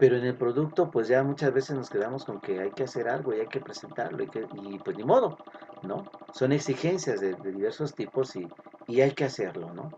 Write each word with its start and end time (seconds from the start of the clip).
pero 0.00 0.16
en 0.16 0.24
el 0.24 0.34
producto 0.34 0.90
pues 0.90 1.08
ya 1.08 1.22
muchas 1.22 1.52
veces 1.52 1.76
nos 1.76 1.90
quedamos 1.90 2.24
con 2.24 2.40
que 2.40 2.58
hay 2.58 2.70
que 2.70 2.84
hacer 2.84 3.06
algo 3.06 3.34
y 3.34 3.40
hay 3.40 3.46
que 3.46 3.60
presentarlo 3.60 4.24
y, 4.24 4.30
y 4.62 4.78
pues 4.78 4.96
ni 4.96 5.04
modo, 5.04 5.36
¿no? 5.82 6.10
Son 6.32 6.52
exigencias 6.52 7.20
de, 7.20 7.34
diversos 7.34 7.94
tipos 7.94 8.34
y, 8.34 8.48
y, 8.88 9.02
hay 9.02 9.10
que 9.10 9.26
hacerlo, 9.26 9.74
¿no? 9.74 9.90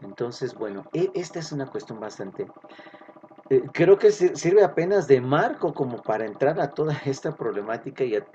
Entonces, 0.00 0.54
bueno, 0.54 0.86
e, 0.94 1.10
esta 1.14 1.38
es 1.38 1.52
una 1.52 1.66
cuestión 1.66 2.00
bastante... 2.00 2.46
Eh, 3.50 3.62
creo 3.74 3.98
que 3.98 4.10
sirve 4.10 4.64
apenas 4.64 5.06
de 5.06 5.20
marco 5.20 5.74
como 5.74 6.02
para 6.02 6.24
entrar 6.24 6.58
a 6.58 6.70
toda 6.70 6.96
esta 7.04 7.36
problemática 7.36 8.04
y 8.04 8.16
a, 8.16 8.26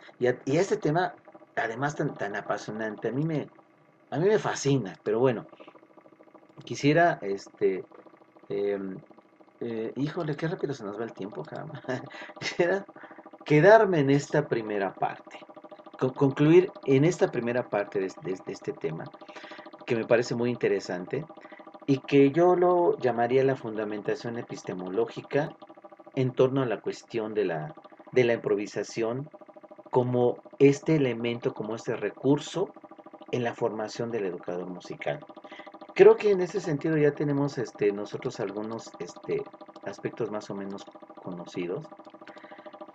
y 0.46 0.58
este 0.58 0.78
tema 0.78 1.16
además 1.56 1.96
tan, 1.96 2.14
tan 2.14 2.36
apasionante. 2.36 3.08
A 3.08 3.12
mí 3.12 3.26
me, 3.26 3.50
a 4.12 4.20
mí 4.20 4.28
me 4.28 4.38
fascina, 4.38 4.94
pero 5.04 5.20
bueno, 5.20 5.48
quisiera, 6.64 7.18
este, 7.24 7.84
em, 8.50 8.98
eh, 9.60 9.92
híjole, 9.96 10.36
qué 10.36 10.48
rápido 10.48 10.74
se 10.74 10.84
nos 10.84 11.00
va 11.00 11.04
el 11.04 11.14
tiempo, 11.14 11.44
caramba. 11.44 11.82
quisiera 12.40 12.86
quedarme 13.46 14.00
en 14.00 14.10
esta 14.10 14.48
primera 14.48 14.94
parte, 14.94 15.40
concluir 15.98 16.72
en 16.86 17.06
esta 17.06 17.32
primera 17.32 17.70
parte 17.70 18.00
de, 18.00 18.08
este 18.48 18.74
tema, 18.74 19.06
que 19.86 19.96
me 19.96 20.06
parece 20.06 20.36
muy 20.36 20.50
interesante 20.50 21.26
y 21.86 22.00
que 22.00 22.32
yo 22.32 22.56
lo 22.56 22.98
llamaría 23.00 23.44
la 23.44 23.56
fundamentación 23.56 24.38
epistemológica 24.38 25.56
en 26.16 26.32
torno 26.32 26.62
a 26.62 26.66
la 26.66 26.82
cuestión 26.82 27.34
de 27.34 27.46
la, 27.46 27.74
de 28.12 28.26
la 28.26 28.34
improvisación 28.34 29.30
como 29.92 30.38
este 30.60 30.96
elemento, 30.96 31.54
como 31.54 31.76
este 31.76 31.96
recurso 31.96 32.74
en 33.32 33.44
la 33.44 33.54
formación 33.54 34.12
del 34.12 34.26
educador 34.26 34.68
musical. 34.68 35.20
Creo 35.98 36.16
que 36.16 36.32
en 36.32 36.42
ese 36.42 36.60
sentido 36.60 36.98
ya 36.98 37.12
tenemos 37.12 37.58
este, 37.58 37.92
nosotros 37.92 38.40
algunos 38.40 38.92
este, 39.00 39.42
aspectos 39.88 40.32
más 40.32 40.50
o 40.50 40.56
menos 40.56 40.86
conocidos. 41.16 41.86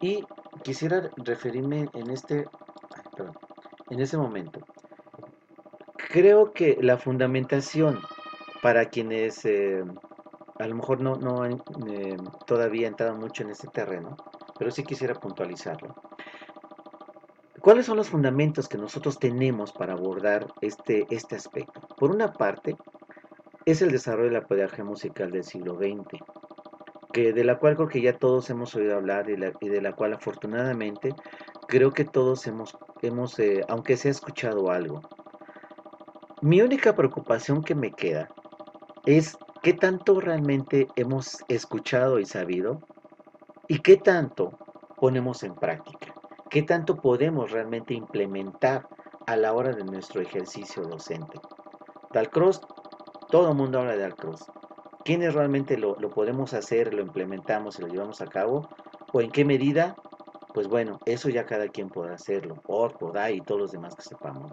Y 0.00 0.24
quisiera 0.62 1.10
referirme 1.16 1.89
en 1.94 2.11
este, 2.11 2.47
en 3.91 4.00
ese 4.00 4.16
momento. 4.16 4.61
Creo 5.97 6.53
que 6.53 6.78
la 6.81 6.98
fundamentación 6.98 8.00
para 8.62 8.86
quienes 8.86 9.44
eh, 9.44 9.84
a 10.58 10.66
lo 10.66 10.75
mejor 10.77 11.00
no, 11.00 11.16
no 11.16 11.42
han 11.42 11.62
eh, 11.89 12.16
todavía 12.47 12.89
entrado 12.89 13.14
mucho 13.16 13.42
en 13.42 13.50
este 13.50 13.69
terreno, 13.69 14.16
pero 14.59 14.70
sí 14.70 14.84
quisiera 14.84 15.14
puntualizarlo. 15.14 15.94
¿Cuáles 17.61 17.86
son 17.86 17.97
los 17.97 18.09
fundamentos 18.09 18.69
que 18.69 18.77
nosotros 18.77 19.19
tenemos 19.19 19.72
para 19.72 19.92
abordar 19.92 20.47
este, 20.61 21.06
este 21.11 21.36
aspecto? 21.36 21.81
Por 21.97 22.11
una 22.11 22.33
parte, 22.33 22.77
es 23.64 23.83
el 23.83 23.92
desarrollo 23.92 24.31
de 24.31 24.41
la 24.41 24.47
pedagogía 24.47 24.84
musical 24.84 25.31
del 25.31 25.44
siglo 25.44 25.77
XX, 25.77 26.20
que 27.12 27.32
de 27.32 27.44
la 27.44 27.58
cual 27.58 27.77
creo 27.77 27.88
que 27.88 28.00
ya 28.00 28.18
todos 28.18 28.48
hemos 28.50 28.74
oído 28.74 28.96
hablar 28.96 29.28
y, 29.28 29.68
de 29.68 29.80
la 29.82 29.92
cual 29.92 30.14
afortunadamente 30.14 31.14
creo 31.69 31.92
que 31.92 32.04
todos 32.04 32.46
hemos, 32.46 32.77
hemos 33.02 33.38
eh, 33.38 33.62
aunque 33.69 33.96
se 33.96 34.08
ha 34.08 34.10
escuchado 34.10 34.70
algo. 34.70 35.00
Mi 36.41 36.60
única 36.60 36.94
preocupación 36.94 37.62
que 37.62 37.74
me 37.74 37.92
queda 37.92 38.28
es 39.06 39.36
qué 39.62 39.72
tanto 39.72 40.20
realmente 40.20 40.88
hemos 40.96 41.38
escuchado 41.48 42.19
y 42.19 42.24
sabido 42.24 42.80
y 43.69 43.78
qué 43.78 43.97
tanto 43.97 44.58
ponemos 44.97 45.42
en 45.42 45.54
práctica 45.54 46.12
qué 46.52 46.62
tanto 46.62 47.00
podemos 47.00 47.50
realmente 47.50 47.94
implementar 47.94 48.86
a 49.26 49.36
la 49.36 49.54
hora 49.54 49.72
de 49.72 49.84
nuestro 49.84 50.20
ejercicio 50.20 50.82
docente. 50.82 51.41
Dalcross, 52.12 52.60
todo 53.30 53.48
el 53.48 53.56
mundo 53.56 53.78
habla 53.78 53.92
de 53.92 54.02
Dalcross. 54.02 54.44
¿Quiénes 55.05 55.34
realmente 55.34 55.77
lo, 55.77 55.97
podemos 56.11 56.55
hacer, 56.55 56.95
lo 56.95 57.03
implementamos 57.03 57.78
y 57.78 57.83
lo 57.83 57.89
llevamos 57.89 58.20
a 58.20 58.27
cabo? 58.27 58.69
¿O 59.12 59.20
en 59.20 59.31
qué 59.31 59.44
medida? 59.44 59.97
Pues 60.55 60.69
bueno, 60.69 60.98
eso 61.06 61.28
ya 61.28 61.44
cada 61.44 61.69
quien 61.69 61.89
podrá 61.89 62.14
hacerlo, 62.14 62.56
por, 62.62 62.98
Podai 62.98 63.39
y 63.39 63.41
todos 63.41 63.61
los 63.61 63.72
demás 63.72 63.97
que 63.97 64.03
sepamos, 64.03 64.53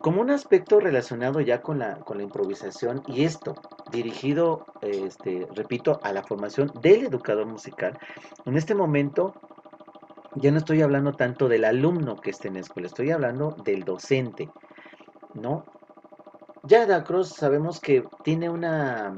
Como 0.00 0.20
un 0.20 0.30
aspecto 0.30 0.80
relacionado 0.80 1.40
ya 1.40 1.62
con 1.62 1.78
la, 1.78 2.00
con 2.00 2.16
la 2.16 2.24
improvisación 2.24 3.02
y 3.06 3.24
esto 3.24 3.54
dirigido, 3.92 4.64
este, 4.80 5.46
repito, 5.54 6.00
a 6.02 6.12
la 6.12 6.22
formación 6.22 6.72
del 6.80 7.04
educador 7.06 7.46
musical, 7.46 7.98
en 8.46 8.56
este 8.56 8.74
momento 8.74 9.34
ya 10.34 10.50
no 10.50 10.58
estoy 10.58 10.82
hablando 10.82 11.12
tanto 11.12 11.48
del 11.48 11.64
alumno 11.64 12.16
que 12.16 12.30
esté 12.30 12.48
en 12.48 12.54
la 12.54 12.60
escuela, 12.60 12.88
estoy 12.88 13.10
hablando 13.10 13.56
del 13.64 13.84
docente, 13.84 14.50
¿no? 15.34 15.64
Ya 16.68 17.04
Cruz 17.04 17.28
sabemos 17.28 17.80
que 17.80 18.04
tiene 18.24 18.50
una, 18.50 19.14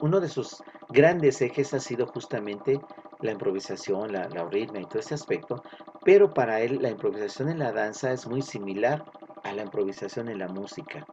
uno 0.00 0.20
de 0.20 0.28
sus 0.28 0.62
grandes 0.88 1.40
ejes 1.40 1.74
ha 1.74 1.80
sido 1.80 2.06
justamente 2.08 2.80
la 3.20 3.30
improvisación, 3.30 4.12
la, 4.12 4.28
la 4.28 4.48
y 4.58 4.86
todo 4.86 4.98
ese 4.98 5.14
aspecto, 5.14 5.62
pero 6.04 6.34
para 6.34 6.60
él 6.60 6.80
la 6.82 6.90
improvisación 6.90 7.50
en 7.50 7.60
la 7.60 7.72
danza 7.72 8.12
es 8.12 8.26
muy 8.26 8.42
similar 8.42 9.04
a 9.44 9.52
la 9.52 9.62
improvisación 9.62 10.28
en 10.28 10.40
la 10.40 10.48
música. 10.48 11.06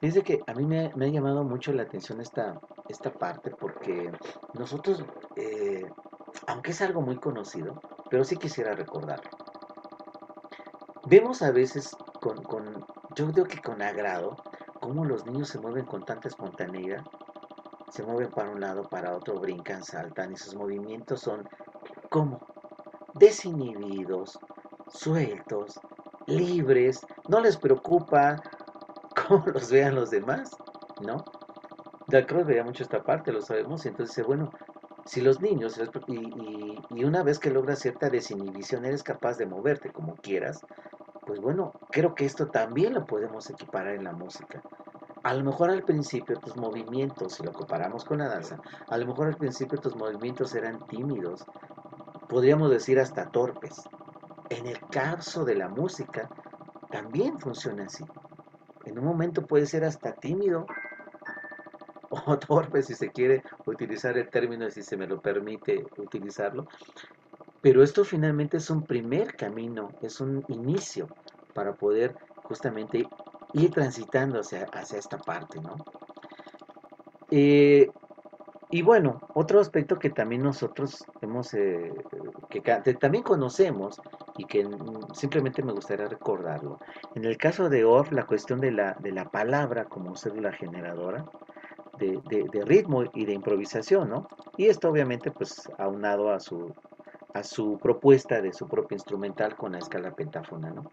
Dice 0.00 0.22
que 0.22 0.40
a 0.46 0.54
mí 0.54 0.66
me, 0.66 0.86
ha 0.86 1.08
llamado 1.08 1.44
mucho 1.44 1.72
la 1.72 1.82
atención 1.82 2.20
esta, 2.20 2.58
esta 2.88 3.12
parte 3.12 3.50
porque 3.50 4.10
nosotros 4.54 5.04
eh, 5.36 5.84
aunque 6.46 6.70
es 6.70 6.80
algo 6.80 7.02
muy 7.02 7.16
conocido, 7.16 7.80
pero 8.10 8.24
sí 8.24 8.36
quisiera 8.36 8.74
recordarlo. 8.74 9.30
Vemos 11.06 11.42
a 11.42 11.50
veces 11.50 11.94
con, 12.20 12.84
yo 13.14 13.30
creo 13.32 13.44
que 13.44 13.60
con 13.60 13.82
agrado, 13.82 14.36
cómo 14.80 15.04
los 15.04 15.26
niños 15.26 15.48
se 15.48 15.60
mueven 15.60 15.84
con 15.84 16.04
tanta 16.04 16.28
espontaneidad, 16.28 17.02
se 17.90 18.02
mueven 18.02 18.30
para 18.30 18.50
un 18.50 18.60
lado, 18.60 18.88
para 18.88 19.14
otro, 19.14 19.38
brincan, 19.38 19.82
saltan 19.84 20.32
y 20.32 20.36
sus 20.36 20.54
movimientos 20.54 21.20
son 21.20 21.48
como 22.10 22.40
desinhibidos, 23.14 24.38
sueltos, 24.88 25.80
libres, 26.26 27.00
no 27.28 27.40
les 27.40 27.56
preocupa 27.56 28.36
cómo 29.28 29.44
los 29.46 29.70
vean 29.70 29.94
los 29.94 30.10
demás, 30.10 30.56
¿no? 31.00 31.24
De 32.06 32.26
Cruz 32.26 32.46
veía 32.46 32.64
mucho 32.64 32.82
esta 32.82 33.02
parte, 33.02 33.32
lo 33.32 33.40
sabemos, 33.40 33.84
y 33.84 33.88
entonces 33.88 34.26
bueno, 34.26 34.50
si 35.04 35.20
los 35.20 35.40
niños, 35.40 35.80
y, 36.08 37.04
una 37.04 37.22
vez 37.22 37.38
que 37.38 37.50
logras 37.50 37.80
cierta 37.80 38.08
desinhibición, 38.08 38.84
eres 38.84 39.02
capaz 39.02 39.36
de 39.36 39.46
moverte 39.46 39.90
como 39.92 40.14
quieras, 40.16 40.64
pues 41.26 41.40
bueno, 41.40 41.72
creo 41.90 42.14
que 42.14 42.24
esto 42.24 42.48
también 42.48 42.94
lo 42.94 43.06
podemos 43.06 43.48
equiparar 43.48 43.94
en 43.94 44.04
la 44.04 44.12
música. 44.12 44.62
A 45.22 45.34
lo 45.34 45.44
mejor 45.44 45.70
al 45.70 45.84
principio 45.84 46.36
tus 46.38 46.56
movimientos, 46.56 47.34
si 47.34 47.44
lo 47.44 47.52
comparamos 47.52 48.04
con 48.04 48.18
la 48.18 48.28
danza, 48.28 48.60
a 48.88 48.98
lo 48.98 49.06
mejor 49.06 49.28
al 49.28 49.36
principio 49.36 49.78
tus 49.78 49.94
movimientos 49.94 50.54
eran 50.54 50.84
tímidos, 50.88 51.46
podríamos 52.28 52.70
decir 52.70 52.98
hasta 52.98 53.30
torpes. 53.30 53.82
En 54.50 54.66
el 54.66 54.80
caso 54.88 55.44
de 55.44 55.54
la 55.54 55.68
música, 55.68 56.28
también 56.90 57.38
funciona 57.38 57.84
así. 57.84 58.04
En 58.84 58.98
un 58.98 59.04
momento 59.04 59.46
puede 59.46 59.66
ser 59.66 59.84
hasta 59.84 60.12
tímido, 60.14 60.66
o 62.26 62.38
torpe 62.38 62.82
si 62.82 62.94
se 62.94 63.10
quiere 63.10 63.42
utilizar 63.64 64.18
el 64.18 64.28
término, 64.28 64.68
si 64.70 64.82
se 64.82 64.96
me 64.96 65.06
lo 65.06 65.20
permite 65.20 65.86
utilizarlo. 65.96 66.66
Pero 67.62 67.82
esto 67.82 68.04
finalmente 68.04 68.58
es 68.58 68.68
un 68.70 68.82
primer 68.82 69.36
camino, 69.36 69.90
es 70.02 70.20
un 70.20 70.44
inicio 70.48 71.08
para 71.54 71.74
poder 71.74 72.16
justamente 72.42 73.06
ir 73.54 73.70
transitando 73.70 74.40
hacia, 74.40 74.64
hacia 74.72 74.98
esta 74.98 75.18
parte, 75.18 75.60
¿no? 75.60 75.76
Eh, 77.30 77.88
y 78.70 78.82
bueno, 78.82 79.20
otro 79.34 79.60
aspecto 79.60 79.98
que 79.98 80.10
también 80.10 80.42
nosotros 80.42 81.04
hemos, 81.20 81.52
eh, 81.54 81.92
que 82.50 82.60
también 82.94 83.22
conocemos 83.22 84.00
y 84.36 84.44
que 84.44 84.66
simplemente 85.14 85.62
me 85.62 85.72
gustaría 85.72 86.08
recordarlo. 86.08 86.78
En 87.14 87.24
el 87.24 87.36
caso 87.36 87.68
de 87.68 87.84
OR, 87.84 88.12
la 88.12 88.24
cuestión 88.24 88.60
de 88.60 88.72
la, 88.72 88.96
de 89.00 89.12
la 89.12 89.26
palabra 89.26 89.84
como 89.84 90.16
célula 90.16 90.52
generadora, 90.52 91.26
de, 91.98 92.64
ritmo 92.64 93.04
y 93.14 93.26
de 93.26 93.34
improvisación, 93.34 94.08
¿no? 94.08 94.26
Y 94.56 94.66
esto 94.66 94.88
obviamente 94.88 95.30
pues 95.30 95.70
aunado 95.78 96.30
a 96.30 96.40
su, 96.40 96.74
a 97.34 97.42
su 97.42 97.78
propuesta 97.78 98.40
de 98.40 98.52
su 98.52 98.68
propio 98.68 98.96
instrumental 98.96 99.56
con 99.56 99.72
la 99.72 99.78
escala 99.78 100.14
pentáfona, 100.14 100.70
¿no? 100.70 100.90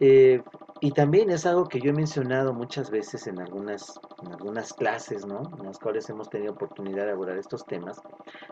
Eh, 0.00 0.42
y 0.80 0.90
también 0.90 1.30
es 1.30 1.46
algo 1.46 1.68
que 1.68 1.80
yo 1.80 1.90
he 1.90 1.94
mencionado 1.94 2.52
muchas 2.52 2.90
veces 2.90 3.28
en 3.28 3.38
algunas, 3.38 4.00
en 4.24 4.32
algunas 4.32 4.72
clases, 4.72 5.24
¿no? 5.24 5.42
En 5.58 5.66
las 5.66 5.78
cuales 5.78 6.10
hemos 6.10 6.28
tenido 6.28 6.52
oportunidad 6.52 7.06
de 7.06 7.12
abordar 7.12 7.38
estos 7.38 7.64
temas. 7.66 8.00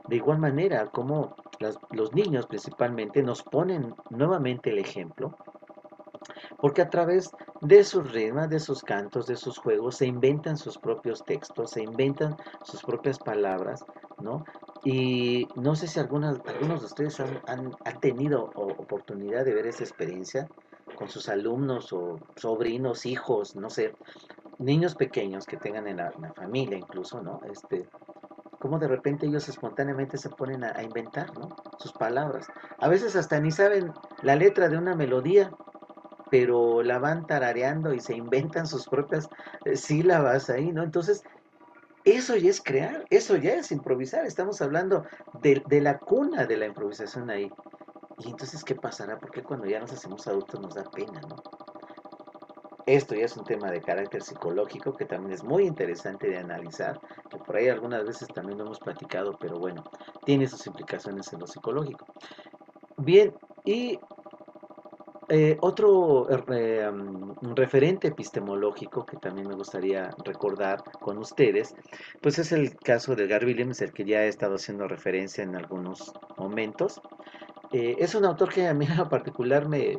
De 0.06 0.16
igual 0.16 0.38
manera, 0.38 0.86
como 0.86 1.34
los 1.90 2.14
niños 2.14 2.46
principalmente 2.46 3.22
nos 3.24 3.42
ponen 3.42 3.94
nuevamente 4.10 4.70
el 4.70 4.78
ejemplo 4.78 5.36
porque 6.58 6.82
a 6.82 6.90
través 6.90 7.30
de 7.60 7.84
sus 7.84 8.12
ritmos, 8.12 8.48
de 8.48 8.60
sus 8.60 8.82
cantos, 8.82 9.26
de 9.26 9.36
sus 9.36 9.58
juegos, 9.58 9.96
se 9.96 10.06
inventan 10.06 10.56
sus 10.56 10.78
propios 10.78 11.24
textos, 11.24 11.72
se 11.72 11.82
inventan 11.82 12.36
sus 12.64 12.82
propias 12.82 13.18
palabras, 13.18 13.84
¿no? 14.20 14.44
Y 14.84 15.46
no 15.56 15.74
sé 15.74 15.86
si 15.88 16.00
algunas, 16.00 16.40
algunos 16.46 16.80
de 16.80 16.86
ustedes 16.86 17.20
han, 17.20 17.72
tenido 18.00 18.50
oportunidad 18.54 19.44
de 19.44 19.54
ver 19.54 19.66
esa 19.66 19.84
experiencia 19.84 20.48
con 20.96 21.08
sus 21.08 21.28
alumnos 21.28 21.92
o 21.92 22.18
sobrinos, 22.36 23.04
hijos, 23.04 23.56
no 23.56 23.68
sé, 23.68 23.94
niños 24.58 24.94
pequeños 24.94 25.44
que 25.46 25.56
tengan 25.56 25.86
en 25.86 25.98
la, 25.98 26.12
familia 26.34 26.78
incluso, 26.78 27.22
¿no? 27.22 27.40
Este, 27.50 27.88
cómo 28.58 28.78
de 28.78 28.88
repente 28.88 29.26
ellos 29.26 29.48
espontáneamente 29.48 30.16
se 30.16 30.30
ponen 30.30 30.64
a, 30.64 30.82
inventar, 30.82 31.36
¿no? 31.38 31.50
Sus 31.78 31.92
palabras. 31.92 32.46
A 32.78 32.88
veces 32.88 33.16
hasta 33.16 33.38
ni 33.38 33.50
saben 33.50 33.92
la 34.22 34.34
letra 34.34 34.68
de 34.68 34.78
una 34.78 34.94
melodía, 34.94 35.50
pero 36.30 36.82
la 36.82 36.98
van 36.98 37.26
tarareando 37.26 37.92
y 37.92 38.00
se 38.00 38.14
inventan 38.14 38.66
sus 38.66 38.88
propias 38.88 39.28
eh, 39.64 39.76
sílabas 39.76 40.48
ahí, 40.48 40.72
¿no? 40.72 40.82
Entonces, 40.82 41.22
eso 42.04 42.36
ya 42.36 42.50
es 42.50 42.60
crear, 42.60 43.04
eso 43.10 43.36
ya 43.36 43.54
es 43.54 43.72
improvisar. 43.72 44.24
Estamos 44.24 44.60
hablando 44.62 45.04
de, 45.42 45.62
de 45.66 45.80
la 45.80 45.98
cuna 45.98 46.46
de 46.46 46.56
la 46.56 46.66
improvisación 46.66 47.30
ahí. 47.30 47.50
Y 48.18 48.30
entonces, 48.30 48.64
¿qué 48.64 48.74
pasará? 48.74 49.18
Porque 49.18 49.42
cuando 49.42 49.66
ya 49.66 49.80
nos 49.80 49.92
hacemos 49.92 50.26
adultos 50.26 50.60
nos 50.60 50.74
da 50.74 50.84
pena, 50.84 51.20
¿no? 51.28 51.36
Esto 52.86 53.14
ya 53.14 53.24
es 53.24 53.36
un 53.36 53.44
tema 53.44 53.70
de 53.70 53.80
carácter 53.80 54.22
psicológico 54.22 54.96
que 54.96 55.04
también 55.04 55.32
es 55.32 55.44
muy 55.44 55.64
interesante 55.64 56.28
de 56.28 56.38
analizar, 56.38 56.98
que 57.30 57.38
por 57.38 57.56
ahí 57.56 57.68
algunas 57.68 58.04
veces 58.04 58.26
también 58.28 58.58
lo 58.58 58.64
hemos 58.64 58.80
platicado, 58.80 59.36
pero 59.38 59.58
bueno, 59.58 59.84
tiene 60.24 60.48
sus 60.48 60.66
implicaciones 60.66 61.32
en 61.32 61.40
lo 61.40 61.46
psicológico. 61.46 62.06
Bien, 62.96 63.32
y 63.64 63.98
eh, 65.30 65.56
otro 65.60 66.28
eh, 66.28 66.90
mm, 66.90 67.54
referente 67.54 68.08
epistemológico 68.08 69.06
que 69.06 69.16
también 69.16 69.48
me 69.48 69.54
gustaría 69.54 70.10
recordar 70.24 70.82
con 71.00 71.18
ustedes, 71.18 71.74
pues 72.20 72.38
es 72.38 72.50
el 72.52 72.76
caso 72.76 73.14
de 73.14 73.28
Gar 73.28 73.44
Williams, 73.44 73.80
el 73.80 73.92
que 73.92 74.04
ya 74.04 74.24
he 74.24 74.28
estado 74.28 74.56
haciendo 74.56 74.88
referencia 74.88 75.44
en 75.44 75.54
algunos 75.54 76.12
momentos, 76.36 77.00
eh, 77.72 77.94
es 78.00 78.16
un 78.16 78.24
autor 78.24 78.52
que 78.52 78.66
a 78.66 78.74
mí 78.74 78.84
en 78.86 79.08
particular 79.08 79.68
me, 79.68 79.96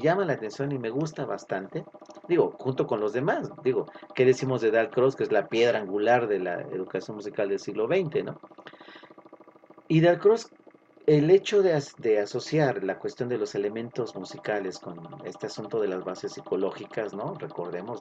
llama 0.00 0.24
la 0.24 0.32
atención 0.32 0.72
y 0.72 0.78
me 0.78 0.88
gusta 0.88 1.26
bastante. 1.26 1.84
Digo, 2.28 2.54
junto 2.58 2.86
con 2.86 3.00
los 3.00 3.12
demás. 3.12 3.50
Digo, 3.62 3.86
¿qué 4.14 4.24
decimos 4.24 4.62
de 4.62 4.70
Dalcroze, 4.70 5.18
que 5.18 5.24
es 5.24 5.32
la 5.32 5.48
piedra 5.48 5.78
angular 5.78 6.26
de 6.26 6.38
la 6.38 6.62
educación 6.62 7.16
musical 7.16 7.50
del 7.50 7.58
siglo 7.58 7.86
XX, 7.86 8.24
¿no? 8.24 8.40
Y 9.88 10.00
Dalcroze, 10.00 10.48
el 11.06 11.30
hecho 11.30 11.62
de, 11.62 11.74
asociar 12.18 12.84
la 12.84 12.98
cuestión 12.98 13.28
de 13.28 13.38
los 13.38 13.54
elementos 13.54 14.14
musicales 14.14 14.78
con 14.78 15.00
este 15.24 15.46
asunto 15.46 15.80
de 15.80 15.88
las 15.88 16.04
bases 16.04 16.32
psicológicas, 16.32 17.12
¿no? 17.12 17.34
Recordemos 17.34 18.00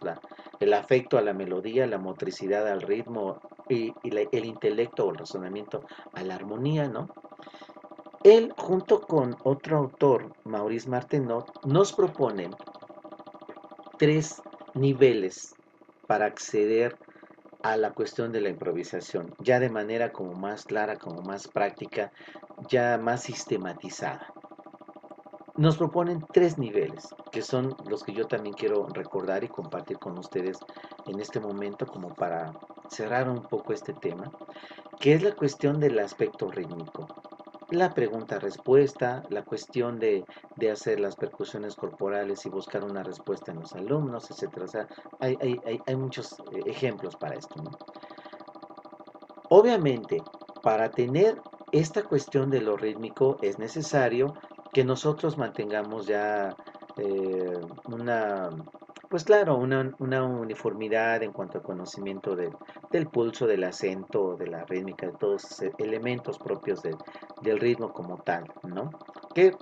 el 0.59 0.74
afecto 0.74 1.18
a 1.18 1.21
la 1.21 1.33
melodía, 1.33 1.88
la 1.88 1.98
motricidad 1.98 2.68
al 2.68 2.81
ritmo 2.81 3.39
y, 3.68 3.94
el 4.03 4.45
intelecto 4.45 5.06
o 5.06 5.12
el 5.12 5.18
razonamiento 5.18 5.83
a 6.13 6.24
la 6.24 6.36
armonía, 6.36 6.88
¿no? 6.88 7.07
Él, 8.24 8.53
junto 8.56 9.01
con 9.01 9.36
otro 9.44 9.77
autor, 9.77 10.33
Maurice 10.44 10.88
Martenot, 10.88 11.65
nos 11.65 11.94
proponen 11.94 12.51
tres 13.98 14.42
niveles 14.75 15.56
para 16.06 16.25
acceder 16.25 16.95
a 17.63 17.77
la 17.77 17.92
cuestión 17.92 18.31
de 18.31 18.42
la 18.42 18.50
improvisación, 18.50 19.33
ya 19.39 19.59
de 19.59 19.69
manera 19.69 20.12
como 20.12 20.33
más 20.33 20.65
clara, 20.65 20.98
como 20.98 21.21
más 21.21 21.48
práctica, 21.48 22.12
ya 22.69 22.98
más 22.98 23.24
sistematizada. 23.24 24.34
Nos 25.56 25.78
proponen 25.78 26.25
tres 26.31 26.58
niveles, 26.58 27.08
que 27.31 27.42
son 27.42 27.75
los 27.88 28.04
que 28.04 28.13
yo 28.13 28.25
también 28.28 28.56
quiero 28.56 28.88
recordar 28.88 29.44
y 29.44 29.50
compartir 29.50 30.00
con 30.00 30.18
ustedes 30.18 30.58
en 31.06 31.19
este 31.19 31.40
momento 31.40 31.86
como 31.86 32.13
para 32.13 32.54
cerrar 32.90 33.30
un 33.30 33.44
poco 33.44 33.74
este 33.74 33.94
tema, 33.94 34.31
que 35.00 35.13
es 35.13 35.24
la 35.24 35.36
cuestión 35.36 35.80
del 35.80 36.00
aspecto 36.00 36.50
rítmico 36.50 37.08
la 37.72 37.94
pregunta-respuesta, 37.94 39.24
la 39.30 39.44
cuestión 39.44 39.98
de, 39.98 40.25
hacer 40.72 41.00
las 41.00 41.16
percusiones 41.16 41.75
corporales 41.75 42.46
y 42.46 42.50
buscar 42.50 42.84
una 42.84 43.02
respuesta 43.02 43.52
en 43.52 43.62
los 43.62 43.74
alumnos, 43.74 44.30
etc. 44.30 44.58
O 44.62 44.68
sea, 44.68 44.88
hay, 45.19 45.96
muchos 45.96 46.34
eh, 46.52 46.62
ejemplos 46.66 47.16
para 47.16 47.36
esto. 47.36 47.63
Obviamente, 49.50 50.22
para 50.62 50.92
tener 50.92 51.42
esta 51.72 52.04
cuestión 52.04 52.50
de 52.50 52.62
lo 52.62 52.78
rítmico 52.78 53.38
es 53.42 53.60
necesario 53.60 54.34
que 54.74 54.84
nosotros 54.84 55.38
mantengamos 55.38 56.08
ya 56.08 56.56
eh, 56.98 57.60
una 57.86 58.50
pues 59.12 59.26
claro, 59.26 59.58
una, 59.58 60.24
uniformidad 60.24 61.22
en 61.22 61.34
cuanto 61.34 61.58
al 61.58 61.66
conocimiento 61.66 62.34
del 62.34 63.08
pulso, 63.10 63.46
del 63.46 63.66
acento, 63.66 64.38
de 64.38 64.48
la 64.48 64.64
rítmica, 64.64 65.06
de 65.06 65.12
todos 65.20 65.44
los 65.62 65.74
elementos 65.80 66.40
propios 66.40 66.82
del 66.82 67.60
ritmo 67.60 67.92
como 67.92 68.20
tal, 68.24 68.46
¿no? 68.64 68.90
Que 69.36 69.54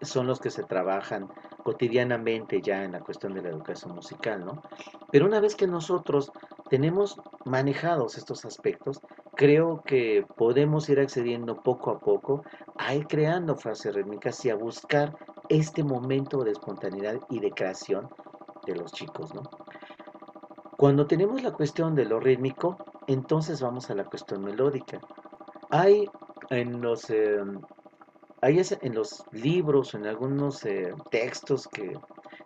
son 0.00 0.28
los 0.28 0.38
que 0.38 0.50
se 0.50 0.62
trabajan 0.62 1.28
cotidianamente 1.64 2.62
ya 2.62 2.84
en 2.84 2.92
la 2.92 3.00
cuestión 3.00 3.34
de 3.34 3.42
la 3.42 3.48
educación 3.48 3.96
musical, 3.96 4.44
¿no? 4.44 4.62
Pero 5.10 5.26
una 5.26 5.40
vez 5.40 5.56
que 5.56 5.66
nosotros 5.66 6.30
tenemos 6.70 7.20
manejados 7.44 8.16
estos 8.16 8.44
aspectos, 8.44 9.00
creo 9.34 9.82
que 9.84 10.24
podemos 10.36 10.88
ir 10.88 11.00
accediendo 11.00 11.62
poco 11.62 11.90
a 11.90 11.98
poco 11.98 12.42
a 12.76 12.94
ir 12.94 13.06
creando 13.06 13.56
frases 13.56 13.94
rítmicas 13.94 14.44
y 14.44 14.50
a 14.50 14.56
buscar 14.56 15.14
este 15.48 15.84
momento 15.84 16.42
de 16.42 16.52
espontaneidad 16.52 17.20
y 17.30 17.40
de 17.40 17.50
creación 17.50 18.08
de 18.66 18.74
los 18.74 18.92
chicos, 18.92 19.34
¿no? 19.34 19.42
Cuando 20.76 21.06
tenemos 21.06 21.42
la 21.42 21.52
cuestión 21.52 21.94
de 21.94 22.04
lo 22.04 22.18
rítmico, 22.18 22.76
entonces 23.06 23.60
vamos 23.60 23.90
a 23.90 23.94
la 23.94 24.04
cuestión 24.04 24.42
melódica. 24.42 25.00
Hay 25.70 26.08
en 26.50 26.80
los, 26.80 27.10
em, 27.10 27.60
hay 28.42 28.60
en 28.80 28.94
los 28.94 29.24
libros, 29.32 29.94
en 29.94 30.06
algunos 30.06 30.64
eh, 30.64 30.92
textos 31.10 31.68
que 31.68 31.96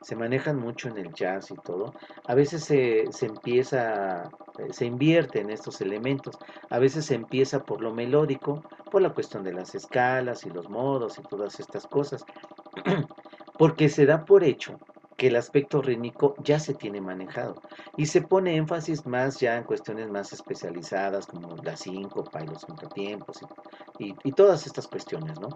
se 0.02 0.14
manejan 0.14 0.58
mucho 0.58 0.88
en 0.88 0.99
el 0.99 1.12
jazz 1.12 1.50
y 1.50 1.56
todo, 1.56 1.94
a 2.26 2.35
veces 2.35 2.64
se, 2.64 3.06
se 3.11 3.26
empieza, 3.26 4.23
eh, 4.23 4.29
se 4.71 4.87
invierte 4.87 5.41
en 5.41 5.51
estos 5.51 5.81
elementos, 5.81 6.39
a 6.71 6.79
veces 6.79 7.07
se 7.07 7.15
empieza 7.15 7.65
por 7.65 7.83
lo 7.83 7.93
melódico, 7.93 8.63
por 8.91 9.03
la 9.03 9.15
cuestión 9.15 9.45
de 9.45 9.53
las 9.53 9.75
escalas 9.75 10.45
y 10.47 10.51
los 10.51 10.69
modos 10.69 11.19
y 11.19 11.23
todas 11.23 11.61
estas 11.61 11.87
cosas, 11.87 12.25
porque 13.59 13.89
se 13.89 14.07
da 14.07 14.25
por 14.25 14.45
hecho 14.45 14.79
que 15.19 15.27
el 15.27 15.37
aspecto 15.37 15.83
rítmico 15.83 16.37
ya 16.45 16.61
se 16.61 16.75
tiene 16.75 17.01
manejado 17.01 17.61
y 17.97 18.07
se 18.07 18.23
pone 18.23 18.55
énfasis 18.55 19.05
más 19.05 19.41
ya 19.41 19.57
en 19.57 19.65
cuestiones 19.65 20.09
más 20.09 20.33
especializadas 20.33 21.27
como 21.27 21.57
la 21.57 21.77
síncopa 21.77 22.43
y 22.43 22.47
los 22.47 22.65
contratiempos 22.65 23.41
y, 23.99 24.15
y, 24.23 24.33
todas 24.33 24.65
estas 24.67 24.87
cuestiones, 24.87 25.41
¿no? 25.41 25.49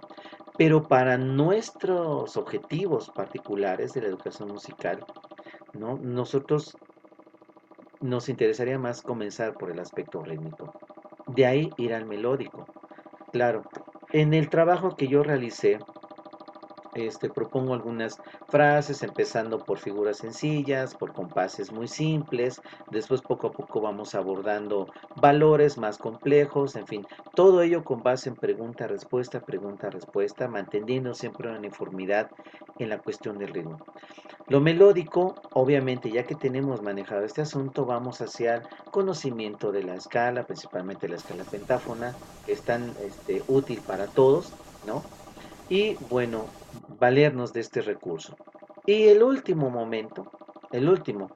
Pero 0.59 0.83
para 0.83 1.17
nuestros 1.17 2.37
objetivos 2.37 3.09
particulares 3.15 3.93
de 3.93 4.03
la 4.03 4.09
educación 4.09 4.49
musical, 4.49 5.05
¿no? 5.75 5.97
Nosotros 5.97 6.77
nos 8.03 8.29
interesaría 8.29 8.79
más 8.79 9.03
comenzar 9.03 9.55
por 9.55 9.71
el 9.71 9.79
aspecto 9.79 10.23
rítmico. 10.23 10.73
De 11.29 11.47
ahí 11.47 11.71
ir 11.79 11.95
al 11.95 12.05
melódico. 12.05 12.67
Claro, 13.32 13.63
en 14.13 14.35
el 14.35 14.51
trabajo 14.51 14.97
que 14.97 15.09
yo 15.09 15.23
realicé, 15.23 15.79
este, 16.94 17.31
propongo 17.31 17.73
algunas 17.73 18.19
frases, 18.49 19.03
empezando 19.03 19.65
por 19.65 19.79
figuras 19.79 20.19
sencillas, 20.19 20.94
por 20.94 21.15
compases 21.15 21.73
muy 21.73 21.89
simples, 21.89 22.61
después 22.91 23.23
poco 23.23 23.47
a 23.47 23.53
poco 23.53 23.81
vamos 23.81 24.15
abordando 24.15 24.87
valores 25.17 25.79
más 25.79 25.97
complejos, 25.97 26.77
en 26.77 26.87
fin, 26.87 27.06
todo 27.35 27.63
ello 27.63 27.82
con 27.82 28.03
base 28.03 28.29
en 28.29 28.37
pregunta-respuesta, 28.37 29.41
pregunta-respuesta, 29.41 30.49
manteniendo 30.49 31.15
siempre 31.15 31.49
una 31.49 31.59
uniformidad 31.59 32.31
en 32.79 32.91
la 32.91 32.99
cuestión 32.99 33.39
del 33.39 33.55
ritmo. 33.55 33.79
Lo 34.49 34.61
melódico, 34.61 35.34
obviamente, 35.55 36.11
ya 36.11 36.25
que 36.25 36.34
tenemos 36.34 36.82
manejado 36.82 37.25
este 37.25 37.43
asunto, 37.43 37.87
vamos 37.87 38.20
hacia 38.20 38.56
el 38.56 38.63
conocimiento 38.91 39.72
de 39.72 39.84
la 39.84 39.94
escala, 39.94 40.44
principalmente 40.44 41.08
la 41.08 41.17
escala 41.17 41.44
pentáfona, 41.44 42.19
que 42.44 42.53
es 42.53 42.63
tan 42.63 42.96
este, 43.01 43.43
útil 43.46 43.82
para 43.82 44.08
todos, 44.08 44.55
¿no? 44.84 45.05
Y 45.69 45.96
bueno, 46.05 46.51
valernos 47.01 47.53
de 47.53 47.61
este 47.61 47.81
recurso. 47.81 48.34
Y 48.84 49.05
el 49.05 49.22
último 49.22 49.70
momento, 49.70 50.25
el 50.72 50.89
último, 50.89 51.29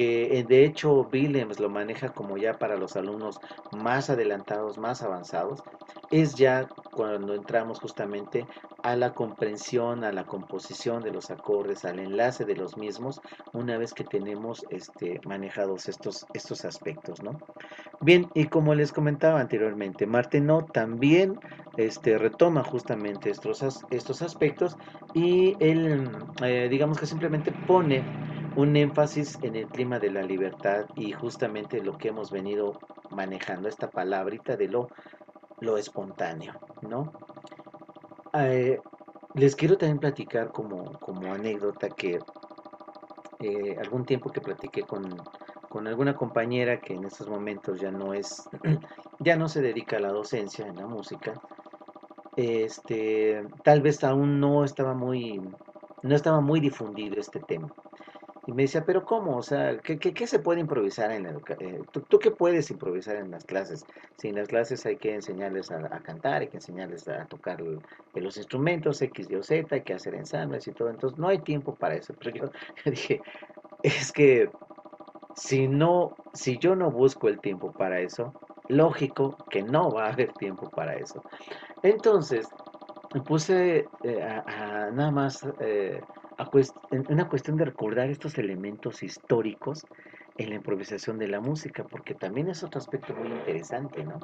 que 0.00 0.38
eh, 0.38 0.44
de 0.44 0.64
hecho 0.64 1.06
Willems 1.12 1.60
lo 1.60 1.68
maneja 1.68 2.08
como 2.08 2.38
ya 2.38 2.54
para 2.54 2.78
los 2.78 2.96
alumnos 2.96 3.38
más 3.76 4.08
adelantados, 4.08 4.78
más 4.78 5.02
avanzados, 5.02 5.62
es 6.10 6.36
ya 6.36 6.70
cuando 6.90 7.34
entramos 7.34 7.80
justamente 7.80 8.46
a 8.82 8.96
la 8.96 9.12
comprensión, 9.12 10.02
a 10.04 10.10
la 10.10 10.24
composición 10.24 11.02
de 11.02 11.10
los 11.10 11.30
acordes, 11.30 11.84
al 11.84 11.98
enlace 11.98 12.46
de 12.46 12.56
los 12.56 12.78
mismos, 12.78 13.20
una 13.52 13.76
vez 13.76 13.92
que 13.92 14.04
tenemos 14.04 14.64
este, 14.70 15.20
manejados 15.26 15.86
estos, 15.86 16.24
estos 16.32 16.64
aspectos, 16.64 17.22
¿no? 17.22 17.36
Bien, 18.00 18.26
y 18.32 18.46
como 18.46 18.74
les 18.74 18.92
comentaba 18.92 19.38
anteriormente, 19.38 20.06
Martenot 20.06 20.72
también 20.72 21.38
este, 21.76 22.16
retoma 22.16 22.64
justamente 22.64 23.28
estos, 23.28 23.84
estos 23.90 24.22
aspectos 24.22 24.78
y 25.12 25.54
él, 25.60 26.10
eh, 26.42 26.68
digamos 26.70 26.98
que 26.98 27.04
simplemente 27.04 27.52
pone 27.66 28.02
un 28.60 28.76
énfasis 28.76 29.38
en 29.42 29.56
el 29.56 29.66
clima 29.66 29.98
de 29.98 30.10
la 30.10 30.22
libertad 30.22 30.86
y 30.94 31.12
justamente 31.12 31.82
lo 31.82 31.96
que 31.96 32.08
hemos 32.08 32.30
venido 32.30 32.78
manejando, 33.10 33.68
esta 33.68 33.90
palabrita 33.90 34.56
de 34.56 34.68
lo, 34.68 34.88
lo 35.60 35.76
espontáneo, 35.76 36.54
¿no? 36.82 37.12
Eh, 38.34 38.78
les 39.34 39.56
quiero 39.56 39.76
también 39.76 39.98
platicar 39.98 40.52
como, 40.52 40.98
como 41.00 41.32
anécdota 41.32 41.88
que 41.88 42.18
eh, 43.40 43.76
algún 43.82 44.04
tiempo 44.04 44.30
que 44.30 44.40
platiqué 44.40 44.82
con, 44.82 45.02
con, 45.68 45.86
alguna 45.86 46.14
compañera 46.14 46.80
que 46.80 46.94
en 46.94 47.04
estos 47.04 47.28
momentos 47.28 47.80
ya 47.80 47.90
no 47.90 48.12
es 48.12 48.48
ya 49.20 49.36
no 49.36 49.48
se 49.48 49.62
dedica 49.62 49.96
a 49.96 50.00
la 50.00 50.12
docencia 50.12 50.66
en 50.66 50.76
la 50.76 50.86
música, 50.86 51.40
este, 52.36 53.42
tal 53.64 53.80
vez 53.80 54.04
aún 54.04 54.40
no 54.40 54.64
estaba 54.64 54.94
muy, 54.94 55.40
no 56.02 56.14
estaba 56.14 56.40
muy 56.40 56.60
difundido 56.60 57.20
este 57.20 57.40
tema. 57.40 57.72
Y 58.46 58.52
me 58.52 58.62
decía, 58.62 58.84
pero 58.84 59.04
¿cómo? 59.04 59.36
O 59.36 59.42
sea, 59.42 59.78
¿qué, 59.78 59.98
qué, 59.98 60.26
se 60.26 60.38
puede 60.38 60.60
improvisar 60.60 61.12
en 61.12 61.24
la 61.24 61.30
educación? 61.30 61.74
Eh, 61.74 61.82
¿tú, 61.92 62.18
qué 62.18 62.30
puedes 62.30 62.70
improvisar 62.70 63.16
en 63.16 63.30
las 63.30 63.44
clases? 63.44 63.84
Si 64.16 64.28
en 64.28 64.36
las 64.36 64.48
clases 64.48 64.84
hay 64.86 64.96
que 64.96 65.14
enseñarles 65.14 65.70
a, 65.70 66.00
cantar, 66.00 66.42
hay 66.42 66.48
que 66.48 66.56
enseñarles 66.56 67.06
a 67.08 67.26
tocar 67.26 67.62
los 68.14 68.36
instrumentos 68.36 69.02
X, 69.02 69.28
Y 69.30 69.36
o 69.36 69.42
Z, 69.42 69.74
hay 69.74 69.82
que 69.82 69.94
hacer 69.94 70.14
ensambles 70.14 70.66
y 70.66 70.72
todo. 70.72 70.88
Entonces 70.88 71.18
no 71.18 71.28
hay 71.28 71.38
tiempo 71.38 71.74
para 71.74 71.96
eso. 71.96 72.14
Pero 72.18 72.36
yo, 72.36 72.52
yo 72.84 72.90
dije, 72.90 73.20
es 73.82 74.10
que 74.10 74.50
si 75.34 75.68
no, 75.68 76.16
si 76.32 76.58
yo 76.58 76.74
no 76.74 76.90
busco 76.90 77.28
el 77.28 77.40
tiempo 77.40 77.72
para 77.72 78.00
eso, 78.00 78.32
lógico 78.68 79.36
que 79.50 79.62
no 79.62 79.90
va 79.90 80.06
a 80.06 80.12
haber 80.12 80.32
tiempo 80.34 80.70
para 80.70 80.94
eso. 80.94 81.22
Entonces, 81.82 82.48
me 83.12 83.20
puse 83.22 83.88
eh, 84.04 84.22
a, 84.22 84.90
nada 84.92 85.10
más 85.10 85.46
eh, 85.60 86.00
una 87.08 87.28
cuestión 87.28 87.56
de 87.56 87.64
recordar 87.64 88.10
estos 88.10 88.38
elementos 88.38 89.02
históricos 89.02 89.84
en 90.36 90.50
la 90.50 90.56
improvisación 90.56 91.18
de 91.18 91.28
la 91.28 91.40
música, 91.40 91.84
porque 91.84 92.14
también 92.14 92.48
es 92.48 92.62
otro 92.62 92.78
aspecto 92.78 93.14
muy 93.14 93.28
interesante, 93.28 94.04
¿no? 94.04 94.20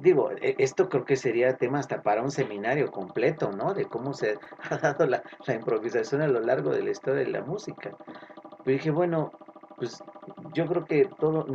digo, 0.00 0.30
e, 0.30 0.54
esto 0.58 0.88
creo 0.88 1.04
que 1.04 1.16
sería 1.16 1.56
tema 1.56 1.78
hasta 1.78 2.02
para 2.02 2.22
un 2.22 2.30
seminario 2.30 2.90
completo, 2.90 3.50
¿no? 3.52 3.74
De 3.74 3.86
cómo 3.86 4.14
se 4.14 4.38
ha 4.70 4.76
dado 4.78 5.06
la, 5.06 5.22
improvisación 5.48 6.22
a 6.22 6.28
lo 6.28 6.40
largo 6.40 6.70
de 6.70 6.82
la 6.82 6.90
historia 6.90 7.24
de 7.24 7.30
la 7.30 7.42
música. 7.42 7.96
Pero 8.64 8.76
dije, 8.76 8.90
bueno, 8.90 9.32
pues 9.76 10.02
yo 10.54 10.66
creo 10.66 10.84
que 10.84 11.08
todo, 11.18 11.46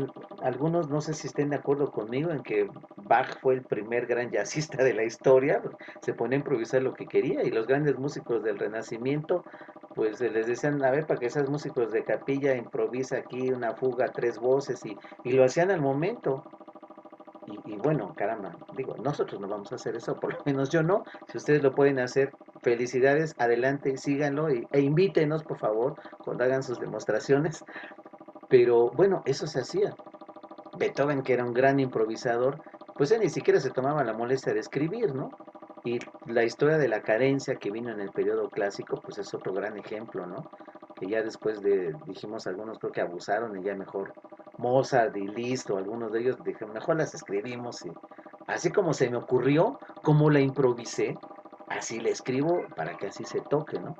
algunos 0.41 0.89
no 0.89 1.01
sé 1.01 1.13
si 1.13 1.27
estén 1.27 1.49
de 1.49 1.57
acuerdo 1.57 1.91
conmigo 1.91 2.31
en 2.31 2.43
que 2.43 2.69
Bach 3.11 3.41
fue 3.41 3.55
el 3.55 3.63
primer 3.63 4.05
gran 4.05 4.31
jazzista 4.31 4.81
de 4.85 4.93
la 4.93 5.03
historia, 5.03 5.61
se 6.01 6.13
pone 6.13 6.35
a 6.35 6.39
improvisar 6.39 6.81
lo 6.81 6.93
que 6.93 7.07
quería 7.07 7.43
y 7.43 7.51
los 7.51 7.67
grandes 7.67 7.99
músicos 7.99 8.41
del 8.41 8.57
Renacimiento, 8.57 9.43
pues 9.93 10.21
les 10.21 10.47
decían, 10.47 10.81
a 10.81 10.91
ver, 10.91 11.05
para 11.05 11.19
que 11.19 11.25
esos 11.25 11.49
músicos 11.49 11.91
de 11.91 12.05
capilla 12.05 12.55
improvisa 12.55 13.17
aquí 13.17 13.51
una 13.51 13.75
fuga, 13.75 14.13
tres 14.13 14.39
voces 14.39 14.85
y, 14.85 14.97
y 15.25 15.33
lo 15.33 15.43
hacían 15.43 15.71
al 15.71 15.81
momento. 15.81 16.45
Y, 17.65 17.75
bueno, 17.75 18.13
caramba, 18.15 18.55
digo, 18.77 18.95
nosotros 18.95 19.41
no 19.41 19.47
vamos 19.49 19.73
a 19.73 19.75
hacer 19.75 19.97
eso, 19.97 20.17
por 20.17 20.33
lo 20.33 20.39
menos 20.45 20.69
yo 20.69 20.81
no. 20.81 21.03
Si 21.27 21.37
ustedes 21.37 21.61
lo 21.61 21.75
pueden 21.75 21.99
hacer, 21.99 22.31
felicidades, 22.61 23.35
adelante, 23.39 23.97
síganlo 23.97 24.47
e 24.47 24.79
invítenos, 24.79 25.43
por 25.43 25.59
favor, 25.59 25.95
cuando 26.23 26.45
hagan 26.45 26.63
sus 26.63 26.79
demostraciones. 26.79 27.65
Pero 28.47 28.89
bueno, 28.91 29.21
eso 29.25 29.47
se 29.47 29.59
hacía. 29.59 29.93
Beethoven, 30.77 31.23
que 31.23 31.33
era 31.33 31.43
un 31.43 31.53
gran 31.53 31.81
improvisador, 31.81 32.61
pues 32.95 33.11
él 33.11 33.21
ni 33.21 33.29
siquiera 33.29 33.59
se 33.59 33.71
tomaba 33.71 34.03
la 34.03 34.13
molestia 34.13 34.53
de 34.53 34.59
escribir, 34.59 35.13
¿no? 35.13 35.31
Y 35.83 35.99
la 36.27 36.43
historia 36.43 36.77
de 36.77 36.87
la 36.87 37.01
cadencia 37.01 37.55
que 37.55 37.71
vino 37.71 37.91
en 37.91 37.99
el 37.99 38.11
periodo 38.11 38.49
clásico, 38.49 39.01
pues 39.01 39.17
es 39.17 39.33
otro 39.33 39.53
gran 39.53 39.77
ejemplo, 39.77 40.27
¿no? 40.27 40.51
Que 40.99 41.07
ya 41.07 41.23
después 41.23 41.61
de, 41.61 41.93
dijimos 42.05 42.45
algunos 42.45 42.77
creo 42.77 42.91
que 42.91 43.01
abusaron 43.01 43.57
y 43.57 43.63
ya 43.63 43.75
mejor 43.75 44.13
Mozart 44.57 45.15
y 45.17 45.27
listo, 45.27 45.77
algunos 45.77 46.11
de 46.11 46.19
ellos 46.19 46.37
dijeron, 46.43 46.73
mejor 46.73 46.97
las 46.97 47.15
escribimos 47.15 47.83
y 47.85 47.91
así 48.47 48.71
como 48.71 48.93
se 48.93 49.09
me 49.09 49.17
ocurrió, 49.17 49.79
como 50.03 50.29
la 50.29 50.39
improvisé, 50.39 51.17
así 51.67 51.99
la 51.99 52.09
escribo 52.09 52.61
para 52.75 52.95
que 52.97 53.07
así 53.07 53.23
se 53.23 53.41
toque, 53.41 53.79
¿no? 53.79 53.95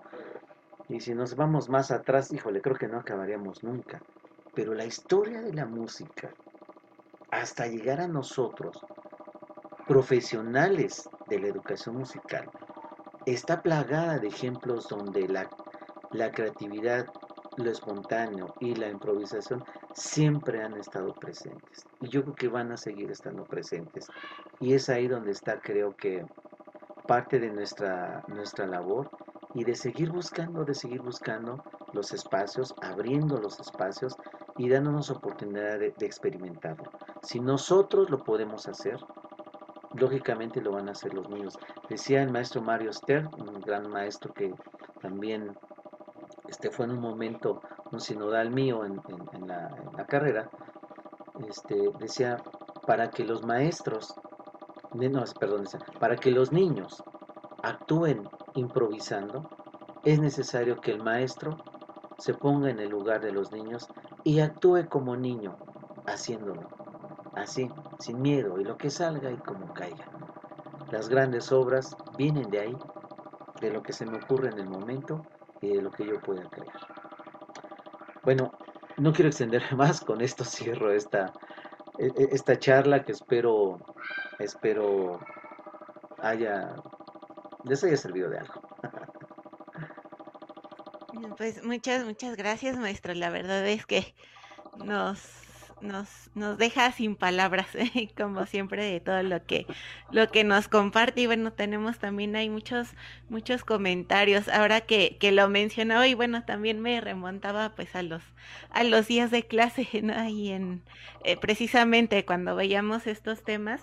Y 0.88 1.00
si 1.00 1.16
nos 1.16 1.36
vamos 1.36 1.70
más 1.70 1.90
atrás, 1.90 2.32
híjole, 2.34 2.62
creo 2.62 2.76
que 2.76 2.88
no 2.88 3.00
acabaríamos 3.00 3.64
nunca. 3.64 4.02
Pero 4.54 4.74
la 4.74 4.86
historia 4.86 5.42
de 5.42 5.54
la 5.54 5.66
música, 5.66 6.34
hasta 7.32 7.68
llegar 7.68 8.02
a 8.02 8.08
nosotros, 8.08 8.86
profesionales 9.88 11.10
de 11.28 11.40
la 11.40 11.48
educación 11.48 11.98
musical, 11.98 12.50
está 13.26 13.62
plagada 13.62 14.20
de 14.20 14.28
ejemplos 14.28 14.88
donde 14.88 15.28
la, 15.28 15.50
la 16.12 16.32
creatividad, 16.32 17.08
lo 17.58 17.70
espontáneo 17.70 18.54
y 18.60 18.76
la 18.76 18.90
improvisación 18.90 19.64
siempre 19.94 20.64
han 20.64 20.78
estado 20.78 21.14
presentes. 21.14 21.86
Y 22.00 22.08
yo 22.08 22.24
creo 22.24 22.36
que 22.36 22.48
van 22.48 22.72
a 22.72 22.78
seguir 22.78 23.12
estando 23.12 23.44
presentes. 23.44 24.08
Y 24.60 24.74
es 24.74 24.90
ahí 24.90 25.08
donde 25.08 25.32
está, 25.32 25.60
creo 25.60 25.96
que, 25.96 26.26
parte 27.08 27.40
de 27.40 27.50
nuestra, 27.50 28.24
nuestra 28.28 28.66
labor 28.68 29.10
y 29.54 29.64
de 29.64 29.76
seguir 29.76 30.12
buscando, 30.12 30.64
de 30.64 30.74
seguir 30.74 31.02
buscando 31.02 31.64
los 31.94 32.14
espacios, 32.14 32.74
abriendo 32.82 33.38
los 33.38 33.60
espacios 33.60 34.16
y 34.58 34.70
dándonos 34.70 35.10
oportunidad 35.10 35.80
de, 35.80 35.94
experimentarlo. 36.00 36.90
Si 37.24 37.40
nosotros 37.40 38.10
lo 38.10 38.24
podemos 38.24 38.68
hacer, 38.68 39.00
lógicamente 39.96 40.62
lo 40.62 40.72
van 40.72 40.88
a 40.88 40.92
hacer 40.92 41.14
los 41.14 41.30
niños. 41.30 41.58
Decía 41.90 42.24
el 42.24 42.32
maestro 42.32 42.62
Mario 42.62 42.92
Stern, 42.94 43.30
un 43.40 43.62
gran 43.62 43.90
maestro 43.90 44.34
que 44.34 44.54
también 45.02 45.58
este, 46.48 46.70
fue 46.70 46.86
en 46.86 46.92
un 46.92 47.00
momento 47.00 47.62
un 47.92 48.00
sinodal 48.00 48.52
mío 48.52 48.86
en, 48.86 49.02
la, 49.48 50.06
carrera, 50.08 50.50
este, 51.48 51.92
decía, 52.00 52.38
para 52.88 53.10
que 53.10 53.24
los 53.24 53.44
maestros, 53.44 54.16
no, 54.94 55.24
perdón, 55.40 55.66
para 56.00 56.16
que 56.16 56.32
los 56.32 56.52
niños 56.52 57.04
actúen 57.64 58.28
improvisando, 58.56 59.50
es 60.04 60.20
necesario 60.20 60.80
que 60.82 60.92
el 60.92 61.04
maestro 61.04 61.58
se 62.18 62.34
ponga 62.34 62.70
en 62.70 62.80
el 62.80 62.90
lugar 62.90 63.22
de 63.22 63.32
los 63.32 63.52
niños 63.52 63.88
y 64.24 64.40
actúe 64.40 64.88
como 64.90 65.16
niño 65.16 65.58
haciéndolo, 66.06 66.68
así, 67.34 67.70
sin 68.00 68.22
miedo, 68.22 68.60
y 68.60 68.64
lo 68.64 68.78
que 68.78 68.90
salga 68.90 69.32
y 69.32 69.38
como 69.38 69.74
caiga. 69.74 70.08
Las 70.92 71.10
grandes 71.10 71.52
obras 71.52 71.96
vienen 72.18 72.50
de 72.50 72.60
ahí, 72.60 72.78
de 73.62 73.72
lo 73.72 73.82
que 73.82 73.94
se 73.94 74.06
me 74.06 74.18
ocurre 74.18 74.50
en 74.50 74.60
el 74.60 74.70
momento 74.70 75.26
y 75.62 75.70
de 75.76 75.82
lo 75.82 75.92
que 75.92 76.06
yo 76.06 76.20
pueda 76.22 76.50
crear. 76.50 76.88
Bueno, 78.24 78.52
no 78.98 79.14
quiero 79.14 79.30
extenderme 79.30 79.72
más, 79.78 80.02
con 80.02 80.22
esto 80.22 80.44
cierro 80.44 80.92
esta, 80.92 81.34
e, 81.98 82.08
e, 82.08 82.30
esta 82.32 82.58
charla 82.58 83.04
que 83.04 83.14
espero, 83.14 83.80
espero 84.40 85.20
haya, 86.20 86.76
les 87.64 87.84
haya 87.84 87.98
servido 87.98 88.30
de 88.30 88.40
algo. 88.40 88.62
Pues 91.38 91.64
muchas, 91.64 92.04
muchas 92.04 92.36
gracias, 92.36 92.78
maestro. 92.78 93.14
La 93.14 93.30
verdad 93.30 93.66
es 93.68 93.86
que 93.86 94.16
nos, 94.76 95.41
nos, 95.82 96.30
nos 96.36 96.58
deja 96.58 96.92
sin 96.92 97.16
palabras, 97.16 97.68
como 98.18 98.46
siempre, 98.46 98.84
de 98.86 99.00
todo 99.00 99.24
lo 99.24 99.46
que, 99.46 99.66
lo 100.12 100.30
que 100.30 100.44
nos 100.44 100.68
comparte. 100.68 101.22
Y 101.22 101.26
bueno, 101.28 101.52
tenemos 101.54 102.00
también, 102.00 102.36
hay 102.36 102.50
muchos, 102.50 102.90
muchos 103.30 103.64
comentarios. 103.64 104.48
Ahora 104.50 104.82
que, 104.82 105.18
que 105.20 105.32
lo 105.32 105.50
mencionaba, 105.50 106.08
y 106.08 106.14
bueno, 106.14 106.44
también 106.46 106.80
me 106.82 107.02
remontaba 107.02 107.76
pues 107.76 107.96
a 107.96 108.04
los, 108.04 108.24
a 108.72 108.84
los 108.84 109.08
días 109.08 109.32
de 109.32 109.44
clase, 109.44 109.88
¿no? 110.04 110.14
En, 110.14 110.84
eh, 111.24 111.38
precisamente 111.38 112.26
cuando 112.26 112.56
veíamos 112.56 113.08
estos 113.08 113.44
temas. 113.44 113.82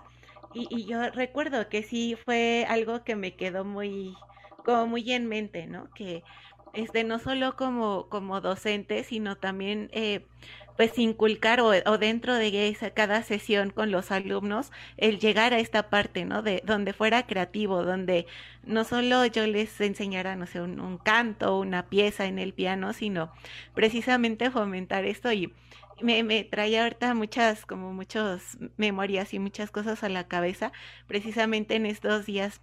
Y, 0.54 0.66
y 0.70 0.86
yo 0.86 1.10
recuerdo 1.10 1.68
que 1.68 1.82
sí 1.82 2.16
fue 2.24 2.66
algo 2.68 3.04
que 3.04 3.16
me 3.16 3.36
quedó 3.36 3.64
muy, 3.64 4.14
como 4.64 4.86
muy 4.86 5.12
en 5.12 5.26
mente, 5.26 5.66
¿no? 5.66 5.90
Que 5.94 6.22
este, 6.72 7.04
no 7.04 7.18
solo 7.18 7.56
como, 7.56 8.08
como 8.08 8.40
docente, 8.40 9.04
sino 9.04 9.36
también 9.36 9.90
eh, 9.92 10.26
pues 10.78 10.96
inculcar 10.96 11.60
o, 11.60 11.72
dentro 11.98 12.36
de 12.36 12.76
cada 12.94 13.24
sesión 13.24 13.70
con 13.70 13.90
los 13.90 14.12
alumnos 14.12 14.70
el 14.96 15.18
llegar 15.18 15.52
a 15.52 15.58
esta 15.58 15.90
parte, 15.90 16.24
¿no? 16.24 16.40
De 16.40 16.62
donde 16.64 16.92
fuera 16.92 17.26
creativo, 17.26 17.82
donde 17.82 18.28
no 18.62 18.84
solo 18.84 19.26
yo 19.26 19.44
les 19.48 19.80
enseñara, 19.80 20.36
no 20.36 20.46
sé, 20.46 20.60
un, 20.60 20.78
un 20.78 20.96
canto, 20.96 21.58
una 21.58 21.88
pieza 21.88 22.26
en 22.26 22.38
el 22.38 22.54
piano, 22.54 22.92
sino 22.92 23.32
precisamente 23.74 24.52
fomentar 24.52 25.04
esto 25.04 25.32
y 25.32 25.52
me, 26.00 26.22
me 26.22 26.44
trae 26.44 26.78
ahorita 26.78 27.12
muchas, 27.12 27.66
como 27.66 27.92
muchas 27.92 28.56
memorias 28.76 29.34
y 29.34 29.40
muchas 29.40 29.72
cosas 29.72 30.04
a 30.04 30.08
la 30.08 30.28
cabeza, 30.28 30.70
precisamente 31.08 31.74
en 31.74 31.86
estos 31.86 32.24
días 32.24 32.60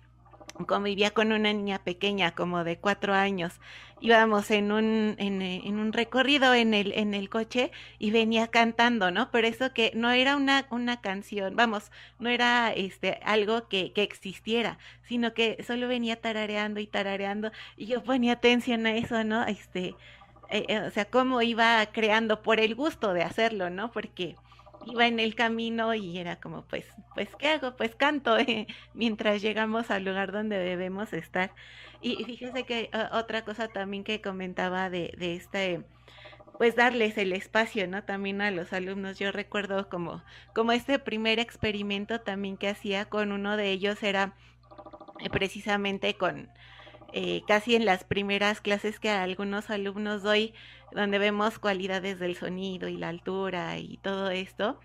convivía 0.63 1.11
con 1.11 1.31
una 1.33 1.51
niña 1.51 1.79
pequeña 1.79 2.31
como 2.31 2.63
de 2.63 2.77
cuatro 2.77 3.13
años. 3.13 3.59
Íbamos 4.01 4.51
en 4.51 4.71
un 4.71 5.15
en, 5.17 5.41
eh, 5.41 5.61
en, 5.65 5.79
un 5.79 5.91
recorrido 5.93 6.53
en 6.53 6.73
el 6.73 6.93
en 6.93 7.13
el 7.13 7.29
coche 7.29 7.71
y 7.99 8.11
venía 8.11 8.47
cantando 8.47 9.09
no 9.09 9.31
pero 9.31 9.47
eso 9.47 9.73
que 9.73 9.91
no 9.95 10.11
era 10.11 10.35
una 10.35 10.67
una 10.69 10.99
canción 10.99 11.55
vamos 11.55 11.91
no 12.19 12.29
era 12.29 12.73
este 12.73 13.19
algo 13.23 13.67
que, 13.69 13.93
que 13.93 14.03
existiera 14.03 14.77
sino 15.03 15.33
que 15.33 15.63
solo 15.65 15.87
venía 15.87 16.19
tarareando 16.19 16.79
y 16.79 16.87
tarareando. 16.87 17.51
Y 17.77 17.87
yo 17.87 18.03
ponía 18.03 18.33
atención 18.33 18.85
a 18.85 18.95
eso 18.95 19.23
no 19.23 19.45
este 19.45 19.95
eh, 20.49 20.65
eh, 20.67 20.79
o 20.79 20.91
sea 20.91 21.05
cómo 21.05 21.41
iba 21.41 21.85
creando 21.91 22.41
por 22.41 22.59
el 22.59 22.75
gusto 22.75 23.13
de 23.13 23.23
hacerlo 23.23 23.69
no 23.69 23.91
porque 23.91 24.35
iba 24.85 25.07
en 25.07 25.19
el 25.19 25.35
camino 25.35 25.93
y 25.93 26.17
era 26.17 26.37
como, 26.37 26.63
pues, 26.63 26.85
pues, 27.13 27.29
¿qué 27.37 27.49
hago? 27.49 27.75
Pues 27.75 27.95
canto 27.95 28.37
eh, 28.37 28.67
mientras 28.93 29.41
llegamos 29.41 29.91
al 29.91 30.05
lugar 30.05 30.31
donde 30.31 30.57
debemos 30.57 31.13
estar. 31.13 31.51
Y 32.01 32.23
fíjese 32.23 32.63
que 32.63 32.91
otra 33.13 33.43
cosa 33.45 33.67
también 33.67 34.03
que 34.03 34.21
comentaba 34.21 34.89
de, 34.89 35.15
de 35.17 35.35
este 35.35 35.83
pues 36.57 36.75
darles 36.75 37.17
el 37.17 37.33
espacio, 37.33 37.87
¿no? 37.87 38.03
También 38.03 38.41
a 38.41 38.51
los 38.51 38.73
alumnos. 38.73 39.19
Yo 39.19 39.31
recuerdo 39.31 39.89
como, 39.89 40.23
como 40.53 40.71
este 40.71 40.99
primer 40.99 41.39
experimento 41.39 42.21
también 42.21 42.57
que 42.57 42.69
hacía 42.69 43.05
con 43.05 43.31
uno 43.31 43.57
de 43.57 43.71
ellos 43.71 44.01
era 44.03 44.35
eh, 45.19 45.29
precisamente 45.29 46.15
con 46.15 46.49
eh, 47.17 47.43
casi 47.47 47.75
en 47.75 47.85
las 47.85 48.03
primeras 48.03 48.59
clases 48.59 48.99
que 48.99 49.09
a 49.09 49.23
algunos 49.23 49.69
alumnos 49.69 50.21
doy, 50.21 50.53
donde 50.91 51.17
vemos 51.17 51.59
cualidades 51.59 52.19
del 52.19 52.35
sonido 52.35 52.89
y 52.89 52.97
la 52.97 53.07
altura 53.07 53.77
y 53.79 53.95
todo 54.03 54.31
esto, 54.31 54.81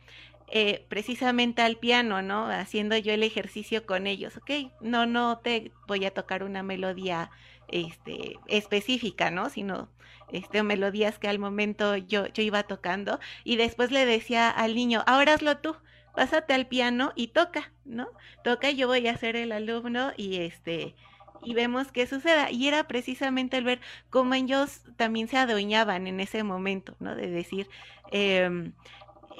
eh, 0.46 0.86
precisamente 0.88 1.60
al 1.60 1.76
piano, 1.76 2.22
¿no? 2.22 2.46
Haciendo 2.46 2.96
yo 2.96 3.12
el 3.12 3.24
ejercicio 3.24 3.84
con 3.84 4.06
ellos, 4.06 4.36
¿ok? 4.36 4.70
No, 4.80 5.06
no 5.06 5.38
te 5.38 5.72
voy 5.88 6.04
a 6.04 6.14
tocar 6.14 6.44
una 6.44 6.62
melodía 6.62 7.32
este, 7.66 8.36
específica, 8.46 9.32
¿no? 9.32 9.50
Sino 9.50 9.88
este, 10.30 10.62
melodías 10.62 11.18
que 11.18 11.26
al 11.26 11.40
momento 11.40 11.96
yo, 11.96 12.28
yo 12.28 12.44
iba 12.44 12.62
tocando 12.62 13.18
y 13.42 13.56
después 13.56 13.90
le 13.90 14.06
decía 14.06 14.50
al 14.50 14.76
niño, 14.76 15.02
ahora 15.08 15.34
hazlo 15.34 15.58
tú, 15.58 15.74
pásate 16.14 16.54
al 16.54 16.68
piano 16.68 17.12
y 17.16 17.28
toca, 17.28 17.72
¿no? 17.84 18.06
Toca 18.44 18.70
yo 18.70 18.86
voy 18.86 19.08
a 19.08 19.16
ser 19.16 19.34
el 19.34 19.50
alumno 19.50 20.12
y 20.16 20.36
este 20.36 20.94
y 21.42 21.54
vemos 21.54 21.92
qué 21.92 22.06
suceda. 22.06 22.50
Y 22.50 22.68
era 22.68 22.86
precisamente 22.88 23.56
el 23.56 23.64
ver 23.64 23.80
cómo 24.10 24.34
ellos 24.34 24.82
también 24.96 25.28
se 25.28 25.36
adueñaban 25.36 26.06
en 26.06 26.20
ese 26.20 26.42
momento, 26.42 26.96
¿no? 27.00 27.14
De 27.14 27.28
decir, 27.30 27.68
eh, 28.12 28.72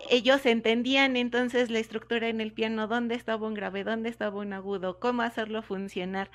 ellos 0.09 0.47
entendían 0.47 1.17
entonces 1.17 1.71
la 1.71 1.79
estructura 1.79 2.29
en 2.29 2.41
el 2.41 2.53
piano, 2.53 2.87
dónde 2.89 3.15
estaba 3.15 3.47
un 3.47 3.55
grave, 3.55 3.85
dónde 3.85 4.09
estaba 4.09 4.39
un 4.41 4.53
agudo, 4.53 4.99
cómo 4.99 5.23
hacerlo 5.23 5.63
funcionar. 5.63 6.31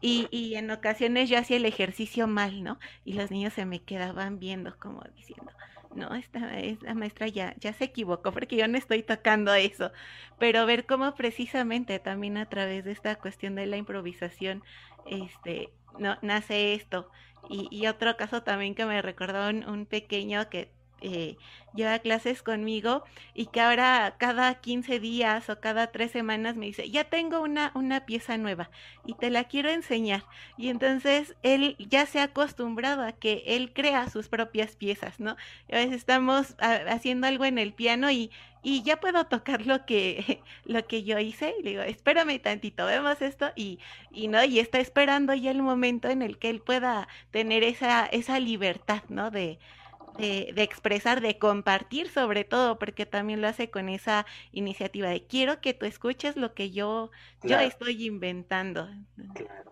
Y, 0.00 0.28
y 0.30 0.54
en 0.54 0.70
ocasiones 0.70 1.28
yo 1.28 1.38
hacía 1.38 1.58
el 1.58 1.66
ejercicio 1.66 2.26
mal, 2.26 2.62
¿no? 2.64 2.78
Y 3.04 3.14
los 3.14 3.30
niños 3.30 3.52
se 3.52 3.66
me 3.66 3.82
quedaban 3.82 4.38
viendo 4.38 4.78
como 4.78 5.02
diciendo, 5.14 5.52
no, 5.92 6.14
esta, 6.14 6.58
esta 6.60 6.94
maestra 6.94 7.28
ya, 7.28 7.54
ya 7.58 7.72
se 7.72 7.84
equivocó 7.84 8.32
porque 8.32 8.56
yo 8.56 8.68
no 8.68 8.78
estoy 8.78 9.02
tocando 9.02 9.52
eso. 9.54 9.92
Pero 10.38 10.64
ver 10.66 10.86
cómo 10.86 11.14
precisamente 11.14 11.98
también 11.98 12.36
a 12.38 12.48
través 12.48 12.84
de 12.84 12.92
esta 12.92 13.16
cuestión 13.16 13.54
de 13.56 13.66
la 13.66 13.76
improvisación, 13.76 14.64
este, 15.06 15.70
no, 15.98 16.16
nace 16.22 16.74
esto. 16.74 17.08
Y, 17.48 17.68
y 17.70 17.86
otro 17.86 18.16
caso 18.16 18.42
también 18.42 18.74
que 18.74 18.84
me 18.86 19.02
recordó 19.02 19.48
un 19.48 19.86
pequeño 19.86 20.48
que 20.50 20.70
eh, 21.02 21.38
lleva 21.72 22.00
clases 22.00 22.42
conmigo 22.42 23.04
y 23.32 23.46
que 23.46 23.60
ahora 23.60 24.16
cada 24.18 24.54
15 24.56 24.98
días 24.98 25.48
o 25.48 25.60
cada 25.60 25.86
tres 25.92 26.10
semanas 26.10 26.56
me 26.56 26.66
dice, 26.66 26.90
ya 26.90 27.04
tengo 27.04 27.40
una, 27.40 27.70
una 27.74 28.06
pieza 28.06 28.36
nueva 28.36 28.70
y 29.06 29.14
te 29.14 29.30
la 29.30 29.44
quiero 29.44 29.70
enseñar. 29.70 30.24
Y 30.58 30.68
entonces 30.68 31.36
él 31.42 31.76
ya 31.78 32.06
se 32.06 32.18
ha 32.18 32.24
acostumbrado 32.24 33.02
a 33.02 33.12
que 33.12 33.44
él 33.46 33.72
crea 33.72 34.10
sus 34.10 34.28
propias 34.28 34.74
piezas, 34.76 35.20
¿no? 35.20 35.36
a 35.72 35.76
veces 35.76 35.94
estamos 35.94 36.56
haciendo 36.58 37.28
algo 37.28 37.44
en 37.44 37.58
el 37.58 37.72
piano 37.72 38.10
y, 38.10 38.30
y 38.62 38.82
ya 38.82 38.98
puedo 38.98 39.24
tocar 39.26 39.66
lo 39.66 39.84
que, 39.86 40.42
lo 40.64 40.86
que 40.86 41.02
yo 41.02 41.18
hice. 41.18 41.54
Y 41.58 41.62
le 41.62 41.70
digo, 41.70 41.82
espérame 41.82 42.40
tantito, 42.40 42.86
vemos 42.86 43.20
esto 43.22 43.50
y, 43.56 43.78
y 44.10 44.28
no, 44.28 44.44
y 44.44 44.58
está 44.58 44.78
esperando 44.78 45.34
ya 45.34 45.50
el 45.50 45.62
momento 45.62 46.08
en 46.08 46.22
el 46.22 46.38
que 46.38 46.50
él 46.50 46.60
pueda 46.60 47.08
tener 47.30 47.62
esa, 47.62 48.06
esa 48.06 48.38
libertad, 48.40 49.02
¿no? 49.08 49.30
De, 49.30 49.58
de, 50.18 50.62
expresar, 50.62 51.20
de 51.20 51.38
compartir 51.38 52.08
sobre 52.08 52.44
todo, 52.44 52.78
porque 52.78 53.06
también 53.06 53.40
lo 53.40 53.48
hace 53.48 53.70
con 53.70 53.88
esa 53.88 54.26
iniciativa 54.52 55.08
de 55.08 55.24
quiero 55.24 55.60
que 55.60 55.72
tú 55.72 55.86
escuches 55.86 56.36
lo 56.36 56.52
que 56.54 56.70
yo, 56.70 57.10
yo 57.42 57.58
estoy 57.58 58.06
inventando. 58.06 58.88
Claro, 59.34 59.70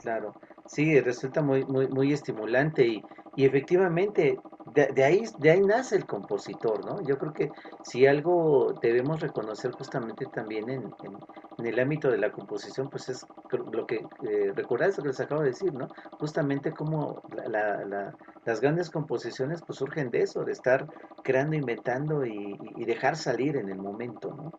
claro. 0.00 0.34
Sí, 0.66 0.98
resulta 1.00 1.42
muy, 1.42 1.64
muy, 1.64 1.88
muy 1.88 2.12
estimulante 2.12 2.86
y, 2.86 3.02
y 3.34 3.44
efectivamente 3.46 4.40
de, 4.64 5.04
ahí, 5.04 5.24
de 5.38 5.50
ahí 5.50 5.60
nace 5.60 5.96
el 5.96 6.06
compositor, 6.06 6.84
¿no? 6.84 7.00
Yo 7.02 7.18
creo 7.18 7.32
que 7.32 7.50
si 7.82 8.06
algo 8.06 8.72
debemos 8.80 9.20
reconocer 9.20 9.72
justamente 9.72 10.26
también 10.26 10.68
en, 10.70 10.94
en, 11.02 11.66
el 11.66 11.78
ámbito 11.78 12.10
de 12.10 12.18
la 12.18 12.30
composición, 12.30 12.88
pues 12.88 13.08
es 13.08 13.26
lo 13.72 13.86
que, 13.86 13.96
eh, 14.28 14.52
recordar 14.54 14.90
eso 14.90 15.02
que 15.02 15.08
les 15.08 15.20
acabo 15.20 15.42
de 15.42 15.48
decir, 15.48 15.72
¿no? 15.74 15.88
Justamente 16.18 16.72
como 16.72 17.20
la, 17.30 18.14
las 18.44 18.60
grandes 18.60 18.90
composiciones 18.90 19.62
pues 19.66 19.78
surgen 19.78 20.10
de 20.10 20.22
eso, 20.22 20.44
de 20.44 20.52
estar 20.52 20.86
creando, 21.22 21.56
inventando 21.56 22.24
y, 22.24 22.56
y 22.76 22.84
dejar 22.84 23.16
salir 23.16 23.56
en 23.56 23.68
el 23.68 23.78
momento, 23.78 24.32
¿no? 24.34 24.52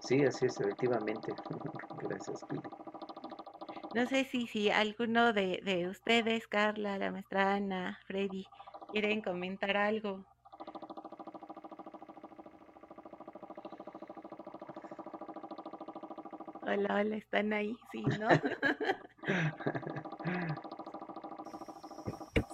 Sí, 0.00 0.22
así 0.24 0.46
es, 0.46 0.60
efectivamente. 0.60 1.32
Gracias, 2.02 2.44
Pili. 2.48 2.95
No 3.94 4.06
sé 4.06 4.24
si, 4.24 4.46
si 4.46 4.70
alguno 4.70 5.32
de, 5.32 5.60
de 5.64 5.88
ustedes, 5.88 6.46
Carla, 6.46 6.98
la 6.98 7.10
maestra 7.10 7.54
Ana, 7.54 7.98
Freddy, 8.06 8.46
quieren 8.92 9.22
comentar 9.22 9.76
algo. 9.76 10.24
Hola, 16.62 16.96
hola, 16.96 17.16
están 17.16 17.52
ahí, 17.52 17.76
sí, 17.92 18.04
¿no? 18.18 18.28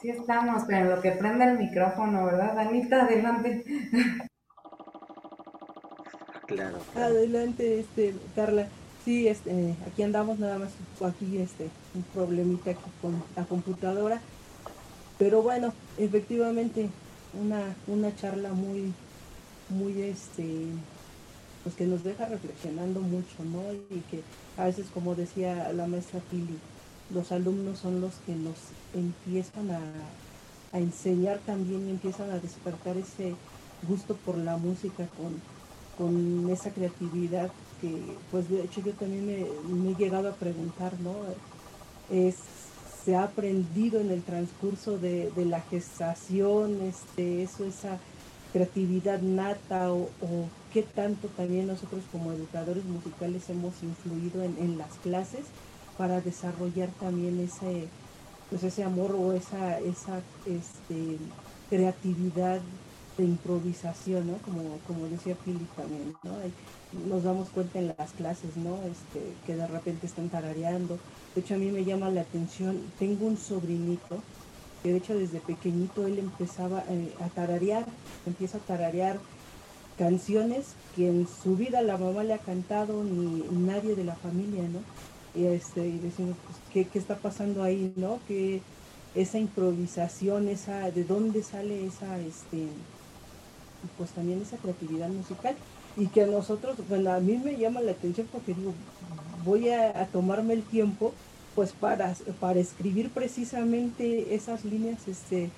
Sí 0.01 0.11
estamos, 0.11 0.65
pero 0.67 0.97
lo 0.97 1.01
que 1.01 1.13
prende 1.13 1.45
el 1.45 1.59
micrófono, 1.59 2.27
¿verdad? 2.27 2.59
Anita, 2.59 3.03
adelante. 3.03 3.65
Claro. 6.47 6.79
Adelante, 6.97 7.81
este, 7.81 8.15
Carla. 8.35 8.67
Sí, 9.05 9.27
este, 9.27 9.77
aquí 9.87 10.03
andamos 10.05 10.39
nada 10.39 10.59
más, 10.59 10.71
aquí 11.05 11.39
este, 11.39 11.69
un 11.95 12.03
problemita 12.05 12.75
con 13.01 13.25
la 13.35 13.45
computadora. 13.45 14.21
Pero 15.19 15.43
bueno, 15.43 15.73
efectivamente, 15.99 16.89
una, 17.33 17.75
una 17.87 18.15
charla 18.15 18.53
muy, 18.53 18.95
muy 19.69 20.03
este, 20.03 20.67
pues 21.65 21.75
que 21.75 21.87
nos 21.87 22.05
deja 22.05 22.27
reflexionando 22.27 23.01
mucho, 23.01 23.45
¿no? 23.45 23.73
Y 23.73 24.01
que 24.03 24.23
a 24.57 24.65
veces, 24.67 24.87
como 24.95 25.15
decía 25.17 25.73
la 25.73 25.87
maestra 25.87 26.21
Pili, 26.31 26.59
los 27.11 27.33
alumnos 27.33 27.79
son 27.81 28.01
los 28.01 28.15
que 28.27 28.35
nos 28.35 28.57
empiezan 28.95 29.71
a, 29.73 29.81
a 30.73 30.79
enseñar 30.79 31.41
también 31.41 31.89
y 31.89 31.91
empiezan 31.91 32.31
a 32.31 32.39
despertar 32.39 32.97
ese 32.97 33.35
gusto 33.89 34.17
por 34.17 34.39
la 34.39 34.57
música 34.57 35.09
con, 35.17 35.43
con 35.99 36.51
esa 36.51 36.71
creatividad 36.71 37.51
que 37.83 38.17
pues 38.31 38.49
de 38.49 38.63
hecho 38.63 38.81
yo 38.81 38.93
también 38.93 39.27
me, 39.27 39.91
he 39.91 39.95
llegado 39.97 40.29
a 40.29 40.35
preguntar, 40.35 40.93
¿no? 41.01 41.15
Es, 42.11 42.37
se 43.05 43.17
ha 43.17 43.25
aprendido 43.25 44.01
en 44.01 44.13
el 44.13 44.23
transcurso 44.23 44.97
de, 44.97 45.31
la 45.37 45.61
gestación, 45.61 46.81
este, 46.83 47.43
eso, 47.43 47.65
esa 47.65 47.99
creatividad 48.53 49.21
nata 49.21 49.93
o, 49.93 50.09
qué 50.73 50.83
tanto 50.83 51.29
también 51.29 51.67
nosotros 51.67 52.03
como 52.13 52.33
educadores 52.33 52.85
musicales 52.85 53.51
hemos 53.51 53.75
influido 53.83 54.43
en, 54.43 54.79
las 54.79 54.93
clases 55.03 55.41
para 55.99 56.21
desarrollar 56.21 56.89
también 57.01 57.41
ese, 57.41 57.89
pues 58.49 58.63
ese 58.63 58.85
amor 58.85 59.15
o 59.19 59.33
esa, 59.33 59.81
esa 59.81 60.21
este, 60.47 61.19
creatividad 61.69 62.61
de 63.19 63.25
improvisación, 63.25 64.27
¿no? 64.27 64.39
Como, 64.39 64.79
como 64.87 65.07
decía 65.07 65.37
Philip 65.45 65.71
también, 65.77 66.15
¿no? 66.23 66.33
nos 67.09 67.23
damos 67.23 67.49
cuenta 67.49 67.79
en 67.79 67.95
las 67.97 68.13
clases, 68.13 68.57
¿no? 68.57 68.79
Este, 68.85 69.33
que 69.47 69.57
de 69.57 69.67
repente 69.67 70.07
están 70.07 70.29
tarareando. 70.29 70.99
De 71.35 71.41
hecho, 71.41 71.55
a 71.55 71.59
mí 71.59 71.71
me 71.71 71.85
llama 71.85 72.11
la 72.11 72.23
atención, 72.23 72.81
tengo 72.99 73.27
un 73.27 73.37
sobrinito, 73.37 74.23
que 74.83 74.91
de 74.91 74.99
hecho 74.99 75.17
desde 75.17 75.41
pequeñito 75.41 76.07
él 76.07 76.19
empezaba 76.19 76.85
eh, 76.89 77.13
a 77.21 77.29
tararear, 77.29 77.87
empieza 78.27 78.59
a 78.59 78.61
tararear 78.61 79.19
canciones 79.97 80.75
que 80.97 81.09
en 81.09 81.27
su 81.27 81.57
vida 81.57 81.83
la 81.83 81.97
mamá 81.97 82.25
le 82.25 82.35
ha 82.35 82.39
cantado 82.39 83.05
ni 83.05 83.43
nadie 83.51 83.95
de 83.95 84.05
la 84.05 84.17
familia, 84.17 84.63
¿no? 84.65 84.81
Y, 85.35 85.47
este, 85.47 85.87
y 85.87 85.99
decimos, 85.99 86.37
pues, 86.45 86.59
¿qué, 86.73 86.85
¿qué, 86.91 86.99
está 86.99 87.17
pasando 87.17 87.63
ahí, 87.63 87.93
no? 87.97 88.19
Que 88.29 88.61
esa 89.15 89.39
improvisación, 89.39 90.49
esa, 90.49 90.91
de 90.91 91.05
dónde 91.05 91.43
sale 91.43 91.87
esa, 91.87 92.19
este, 92.19 92.69
pues 93.99 94.11
también 94.11 94.43
esa 94.43 94.57
creatividad 94.57 95.09
musical 95.09 95.57
y 95.97 96.07
que 96.07 96.23
a 96.23 96.27
nosotros, 96.27 96.77
bueno, 96.89 97.13
a 97.13 97.21
mí 97.21 97.37
me 97.37 97.57
llama 97.57 97.81
la 97.81 97.93
atención 97.93 98.27
porque 98.33 98.55
digo, 98.55 98.73
voy 99.45 99.69
a, 99.69 100.07
tomarme 100.07 100.55
el 100.55 100.63
tiempo 100.63 101.13
pues 101.55 101.73
para, 101.73 102.15
para 102.41 102.61
escribir 102.61 103.11
precisamente 103.11 104.35
esas 104.35 104.65
líneas 104.65 105.07
este, 105.07 105.51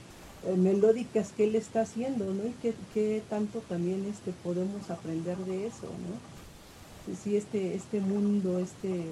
eh, 0.46 0.56
melódicas 0.56 1.32
que 1.32 1.44
él 1.44 1.54
está 1.54 1.82
haciendo, 1.82 2.24
¿no? 2.24 2.42
Y 2.44 2.54
qué, 2.92 3.22
tanto 3.30 3.60
también 3.60 4.04
este, 4.10 4.32
podemos 4.42 4.90
aprender 4.90 5.37
de 5.38 5.66
eso, 5.66 5.87
¿no? 5.87 7.14
Sí, 7.22 7.37
este, 7.37 7.74
este 7.74 8.00
mundo, 8.00 8.58
este, 8.58 9.04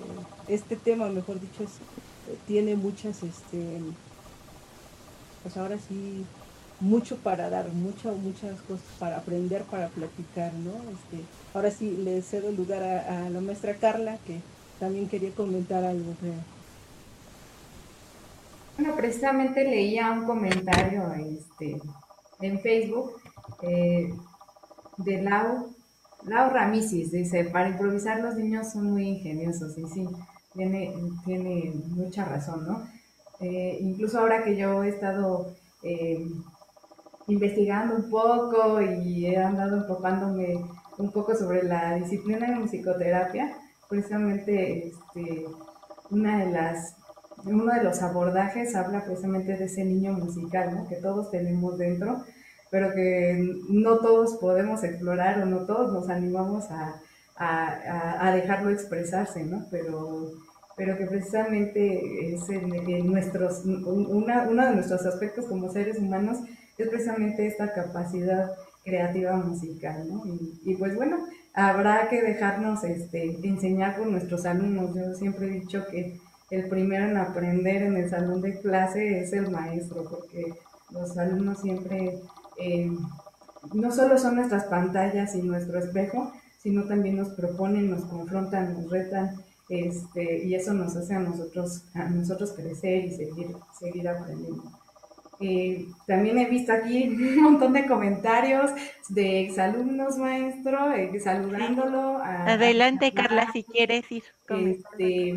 este 0.48 0.76
tema, 0.76 1.08
mejor 1.08 1.38
dicho, 1.40 1.64
tiene 2.48 2.74
muchas, 2.74 3.22
este, 3.22 3.78
pues 5.42 5.56
ahora 5.56 5.76
sí, 5.78 6.24
mucho 6.82 7.16
para 7.16 7.48
dar, 7.48 7.68
muchas, 7.68 8.16
muchas 8.16 8.60
cosas 8.62 8.84
para 8.98 9.18
aprender, 9.18 9.62
para 9.62 9.88
platicar, 9.88 10.52
¿no? 10.54 10.72
Este, 10.90 11.24
ahora 11.54 11.70
sí 11.70 11.96
le 12.04 12.20
cedo 12.22 12.48
el 12.48 12.56
lugar 12.56 12.82
a, 12.82 13.30
la 13.30 13.40
maestra 13.40 13.76
Carla, 13.76 14.18
que 14.26 14.40
también 14.80 15.08
quería 15.08 15.30
comentar 15.30 15.84
algo. 15.84 16.12
Bueno, 18.76 18.96
precisamente 18.96 19.64
leía 19.64 20.10
un 20.10 20.24
comentario 20.24 21.12
este, 21.12 21.80
en 22.40 22.60
Facebook 22.60 23.12
eh, 23.62 24.12
de 24.98 25.22
Lau, 25.22 25.72
Lau 26.24 26.50
Ramisis. 26.50 27.12
Dice, 27.12 27.44
para 27.44 27.68
improvisar 27.68 28.20
los 28.20 28.34
niños 28.34 28.72
son 28.72 28.90
muy 28.90 29.08
ingeniosos 29.08 29.78
y 29.78 29.86
sí, 29.86 30.08
tiene, 30.52 30.92
tiene 31.24 31.72
mucha 31.90 32.24
razón, 32.24 32.66
¿no? 32.66 32.88
Eh, 33.38 33.78
incluso 33.80 34.18
ahora 34.18 34.42
que 34.42 34.56
yo 34.56 34.82
he 34.82 34.88
estado 34.88 35.54
eh, 35.82 36.26
investigando 37.28 37.96
un 37.96 38.10
poco 38.10 38.80
y 38.80 39.26
he 39.26 39.36
andado 39.36 39.76
enfocándome 39.76 40.64
un 40.98 41.12
poco 41.12 41.34
sobre 41.34 41.62
la 41.62 41.94
disciplina 41.94 42.48
de 42.48 42.56
musicoterapia, 42.56 43.56
precisamente 43.88 44.88
este, 44.88 45.46
una 46.10 46.44
de 46.44 46.52
las, 46.52 46.96
uno 47.44 47.72
de 47.72 47.82
los 47.82 48.02
abordajes 48.02 48.74
habla 48.74 49.04
precisamente 49.04 49.56
de 49.56 49.64
ese 49.64 49.84
niño 49.84 50.12
musical, 50.12 50.74
¿no? 50.74 50.88
que 50.88 50.96
todos 50.96 51.30
tenemos 51.30 51.78
dentro, 51.78 52.24
pero 52.70 52.92
que 52.92 53.54
no 53.68 53.98
todos 53.98 54.36
podemos 54.36 54.82
explorar 54.82 55.40
o 55.42 55.46
no 55.46 55.66
todos 55.66 55.92
nos 55.92 56.08
animamos 56.08 56.70
a, 56.70 57.00
a, 57.36 58.28
a 58.28 58.34
dejarlo 58.34 58.70
expresarse, 58.70 59.44
¿no? 59.44 59.66
Pero 59.70 60.32
pero 60.76 60.96
que 60.96 61.06
precisamente 61.06 62.34
es 62.34 62.48
en, 62.48 63.06
nuestros, 63.06 63.64
una, 63.64 64.48
uno 64.48 64.66
de 64.66 64.74
nuestros 64.74 65.04
aspectos 65.06 65.46
como 65.46 65.70
seres 65.70 65.98
humanos 65.98 66.38
es 66.78 66.88
precisamente 66.88 67.46
esta 67.46 67.72
capacidad 67.72 68.52
creativa 68.84 69.36
musical, 69.36 70.08
¿no? 70.08 70.22
Y, 70.64 70.74
pues 70.74 70.94
bueno, 70.94 71.18
habrá 71.54 72.08
que 72.08 72.22
dejarnos 72.22 72.82
este, 72.84 73.38
enseñar 73.46 73.96
por 73.96 74.06
nuestros 74.06 74.44
alumnos. 74.44 74.94
Yo 74.94 75.14
siempre 75.14 75.46
he 75.46 75.60
dicho 75.60 75.86
que 75.90 76.18
el 76.50 76.68
primero 76.68 77.06
en 77.06 77.16
aprender 77.16 77.82
en 77.82 77.96
el 77.96 78.10
salón 78.10 78.42
de 78.42 78.60
clase 78.60 79.20
es 79.20 79.32
el 79.32 79.50
maestro, 79.50 80.04
porque 80.08 80.54
los 80.90 81.16
alumnos 81.16 81.60
siempre 81.60 82.18
eh, 82.58 82.90
no 83.72 83.90
solo 83.90 84.18
son 84.18 84.36
nuestras 84.36 84.64
pantallas 84.64 85.34
y 85.34 85.42
nuestro 85.42 85.78
espejo, 85.78 86.32
sino 86.58 86.84
también 86.84 87.16
nos 87.16 87.30
proponen, 87.30 87.90
nos 87.90 88.04
confrontan, 88.04 88.74
nos 88.74 88.90
retan 88.90 89.36
este, 89.68 90.44
y 90.44 90.54
eso 90.54 90.74
nos 90.74 90.94
hace 90.96 91.14
a 91.14 91.20
nosotros, 91.20 91.84
a 91.94 92.04
nosotros 92.04 92.52
crecer 92.52 93.06
y 93.06 93.12
seguir, 93.12 93.56
seguir 93.78 94.08
aprendiendo. 94.08 94.62
Eh, 95.40 95.86
también 96.06 96.38
he 96.38 96.46
visto 96.46 96.72
aquí 96.72 97.08
un 97.08 97.42
montón 97.42 97.72
de 97.72 97.86
comentarios 97.86 98.70
de 99.08 99.40
exalumnos, 99.40 100.16
maestro, 100.18 100.92
eh, 100.92 101.18
saludándolo. 101.20 102.18
Adelante, 102.18 103.12
Carla, 103.12 103.50
si 103.52 103.64
quieres 103.64 104.10
ir. 104.10 104.24
Este, 104.48 105.34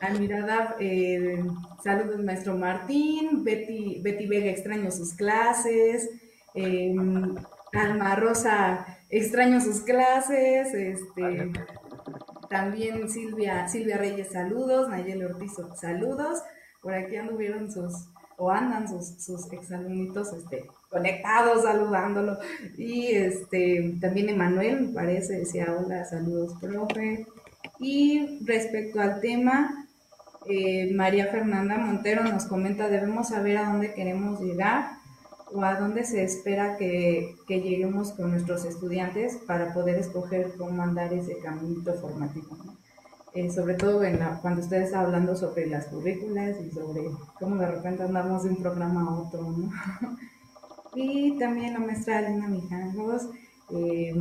a 0.00 0.76
eh, 0.80 1.42
saludos, 1.82 2.22
maestro 2.22 2.56
Martín. 2.56 3.44
Betty, 3.44 4.00
Betty 4.02 4.26
Vega, 4.26 4.50
extraño 4.50 4.90
sus 4.90 5.14
clases. 5.14 6.10
Em, 6.54 7.34
Alma 7.72 8.14
Rosa, 8.16 8.86
extraño 9.08 9.60
sus 9.60 9.80
clases. 9.80 10.72
Este, 10.74 11.50
también 12.48 13.08
Silvia, 13.08 13.66
Silvia 13.68 13.96
Reyes, 13.96 14.32
saludos. 14.32 14.88
Nayeli 14.88 15.24
Ortiz, 15.24 15.52
saludos. 15.80 16.42
Por 16.82 16.94
aquí 16.94 17.16
anduvieron 17.16 17.72
sus, 17.72 18.08
o 18.36 18.50
andan 18.50 18.88
sus, 18.88 19.22
sus 19.22 19.52
exalumnitos 19.52 20.32
este, 20.32 20.66
conectados, 20.88 21.62
saludándolo. 21.62 22.38
Y 22.76 23.12
este, 23.12 23.96
también 24.00 24.28
Emanuel, 24.28 24.80
me 24.80 24.94
parece, 24.94 25.38
decía, 25.38 25.74
hola, 25.78 26.04
saludos, 26.04 26.54
profe. 26.60 27.26
Y 27.78 28.44
respecto 28.44 29.00
al 29.00 29.20
tema, 29.20 29.86
eh, 30.46 30.92
María 30.94 31.26
Fernanda 31.28 31.78
Montero 31.78 32.22
nos 32.24 32.44
comenta, 32.44 32.88
debemos 32.88 33.28
saber 33.28 33.56
a 33.56 33.70
dónde 33.70 33.94
queremos 33.94 34.40
llegar 34.40 34.98
o 35.52 35.62
a 35.62 35.78
dónde 35.78 36.04
se 36.04 36.22
espera 36.22 36.76
que, 36.76 37.36
lleguemos 37.48 38.12
con 38.12 38.30
nuestros 38.30 38.64
estudiantes 38.64 39.36
para 39.46 39.72
poder 39.72 39.96
escoger 39.96 40.52
cómo 40.58 40.82
andar 40.82 41.12
ese 41.12 41.38
caminito 41.38 41.94
formativo. 41.94 42.56
Eh, 43.34 43.50
sobre 43.50 43.74
todo 43.74 44.04
en 44.04 44.20
cuando 44.40 44.62
ustedes 44.62 44.86
están 44.86 45.06
hablando 45.06 45.34
sobre 45.34 45.66
las 45.66 45.86
currículas 45.86 46.56
y 46.60 46.70
sobre 46.70 47.02
cómo 47.40 47.56
de 47.56 47.66
repente 47.66 48.04
andamos 48.04 48.44
de 48.44 48.50
un 48.50 48.56
programa 48.56 49.02
a 49.02 49.14
otro. 49.14 49.42
¿no? 49.42 49.70
y 50.94 51.36
también 51.36 51.72
la 51.72 51.80
maestra 51.80 52.20
Elena 52.20 52.46
Mijangos 52.46 53.28
eh, 53.70 54.14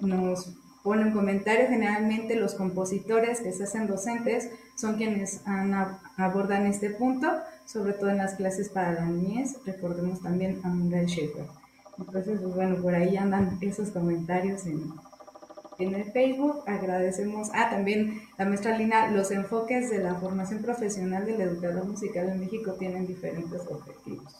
nos 0.00 0.56
pone 0.82 1.04
un 1.04 1.12
comentario, 1.12 1.68
generalmente 1.68 2.34
los 2.34 2.54
compositores 2.54 3.42
que 3.42 3.52
se 3.52 3.62
hacen 3.62 3.86
docentes 3.86 4.50
son 4.74 4.96
quienes 4.96 5.42
abordan 6.16 6.66
este 6.66 6.90
punto, 6.90 7.28
sobre 7.64 7.92
todo 7.92 8.10
en 8.10 8.16
las 8.16 8.34
clases 8.34 8.70
para 8.70 8.92
la 8.92 9.06
niñez, 9.06 9.56
recordemos 9.66 10.20
también 10.20 10.60
a 10.64 10.68
Muriel 10.68 11.06
Schaefer. 11.06 11.46
Entonces, 11.98 12.40
pues, 12.40 12.54
bueno, 12.54 12.82
por 12.82 12.94
ahí 12.94 13.16
andan 13.16 13.58
esos 13.60 13.90
comentarios 13.90 14.66
en, 14.66 14.92
en 15.78 15.94
el 15.94 16.12
Facebook. 16.12 16.62
Agradecemos, 16.66 17.50
ah, 17.54 17.70
también 17.70 18.22
la 18.36 18.44
maestra 18.44 18.76
Lina, 18.76 19.10
los 19.10 19.30
enfoques 19.30 19.90
de 19.90 19.98
la 19.98 20.16
formación 20.16 20.62
profesional 20.62 21.24
del 21.24 21.40
educador 21.40 21.86
musical 21.86 22.28
en 22.28 22.40
México 22.40 22.74
tienen 22.74 23.06
diferentes 23.06 23.62
objetivos. 23.68 24.34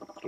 Ok. 0.00 0.26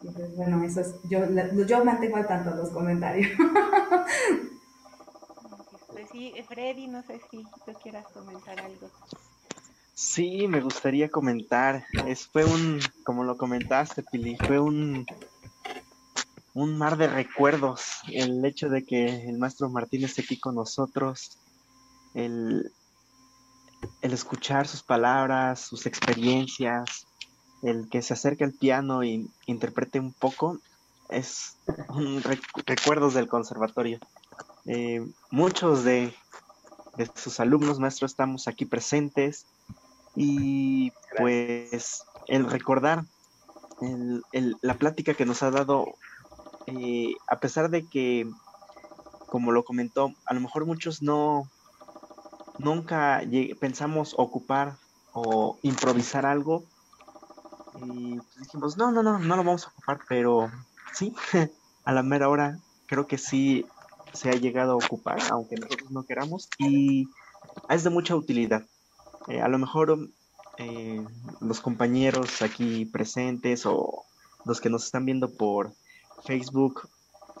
Entonces, 0.00 0.36
bueno, 0.36 0.62
eso 0.62 0.80
es, 0.80 0.94
yo, 1.08 1.20
yo 1.66 1.84
mantengo 1.84 2.16
al 2.16 2.26
tanto 2.26 2.54
los 2.54 2.70
comentarios. 2.70 3.30
sí, 6.12 6.32
Freddy, 6.48 6.88
no 6.88 7.02
sé 7.02 7.20
si 7.30 7.42
tú 7.66 7.72
quieras 7.82 8.06
comentar 8.12 8.58
algo. 8.60 8.90
Sí, 9.94 10.46
me 10.46 10.60
gustaría 10.60 11.08
comentar. 11.08 11.84
Es, 12.06 12.28
fue 12.28 12.44
un, 12.44 12.78
como 13.04 13.24
lo 13.24 13.36
comentaste, 13.36 14.04
Pili, 14.04 14.36
fue 14.36 14.60
un, 14.60 15.04
un 16.54 16.76
mar 16.76 16.96
de 16.96 17.08
recuerdos. 17.08 18.00
El 18.10 18.44
hecho 18.44 18.68
de 18.68 18.84
que 18.84 19.28
el 19.28 19.38
maestro 19.38 19.68
Martín 19.68 20.04
esté 20.04 20.22
aquí 20.22 20.38
con 20.38 20.54
nosotros, 20.54 21.38
el, 22.14 22.72
el 24.02 24.12
escuchar 24.12 24.66
sus 24.66 24.82
palabras, 24.82 25.60
sus 25.60 25.86
experiencias, 25.86 27.06
el 27.62 27.88
que 27.88 28.02
se 28.02 28.14
acerque 28.14 28.44
al 28.44 28.52
piano 28.52 29.02
e 29.02 29.26
interprete 29.46 30.00
un 30.00 30.12
poco, 30.12 30.58
es 31.08 31.56
un 31.88 32.22
recuerdos 32.66 33.14
del 33.14 33.28
conservatorio. 33.28 33.98
Eh, 34.66 35.06
muchos 35.30 35.84
de, 35.84 36.14
sus 37.14 37.40
alumnos 37.40 37.78
maestros 37.78 38.10
estamos 38.10 38.48
aquí 38.48 38.64
presentes 38.64 39.46
y 40.14 40.92
pues 41.16 42.02
el 42.26 42.50
recordar 42.50 43.04
la 44.60 44.74
plática 44.74 45.14
que 45.14 45.24
nos 45.24 45.42
ha 45.44 45.50
dado, 45.50 45.86
eh, 46.68 47.14
a 47.26 47.40
pesar 47.40 47.70
de 47.70 47.86
que, 47.86 48.28
como 49.26 49.52
lo 49.52 49.64
comentó, 49.64 50.12
a 50.26 50.34
lo 50.34 50.40
mejor 50.40 50.66
muchos 50.66 51.02
no, 51.02 51.48
nunca 52.58 53.22
pensamos 53.60 54.14
ocupar 54.16 54.76
o 55.12 55.58
improvisar 55.62 56.26
algo 56.26 56.64
y 57.82 58.16
pues 58.16 58.36
dijimos, 58.40 58.76
no, 58.76 58.90
no, 58.90 59.02
no, 59.02 59.18
no 59.18 59.36
lo 59.36 59.44
vamos 59.44 59.66
a 59.66 59.70
ocupar, 59.70 60.00
pero 60.08 60.50
sí, 60.92 61.14
a 61.84 61.92
la 61.92 62.02
mera 62.02 62.28
hora 62.28 62.58
creo 62.86 63.06
que 63.06 63.18
sí 63.18 63.66
se 64.12 64.30
ha 64.30 64.32
llegado 64.32 64.72
a 64.72 64.76
ocupar, 64.76 65.18
aunque 65.30 65.56
nosotros 65.56 65.90
no 65.90 66.04
queramos, 66.04 66.48
y 66.58 67.08
es 67.68 67.84
de 67.84 67.90
mucha 67.90 68.16
utilidad. 68.16 68.66
Eh, 69.28 69.40
a 69.40 69.48
lo 69.48 69.58
mejor 69.58 70.08
eh, 70.56 71.04
los 71.40 71.60
compañeros 71.60 72.42
aquí 72.42 72.86
presentes 72.86 73.66
o 73.66 74.04
los 74.44 74.60
que 74.60 74.70
nos 74.70 74.86
están 74.86 75.04
viendo 75.04 75.30
por 75.36 75.72
Facebook 76.24 76.88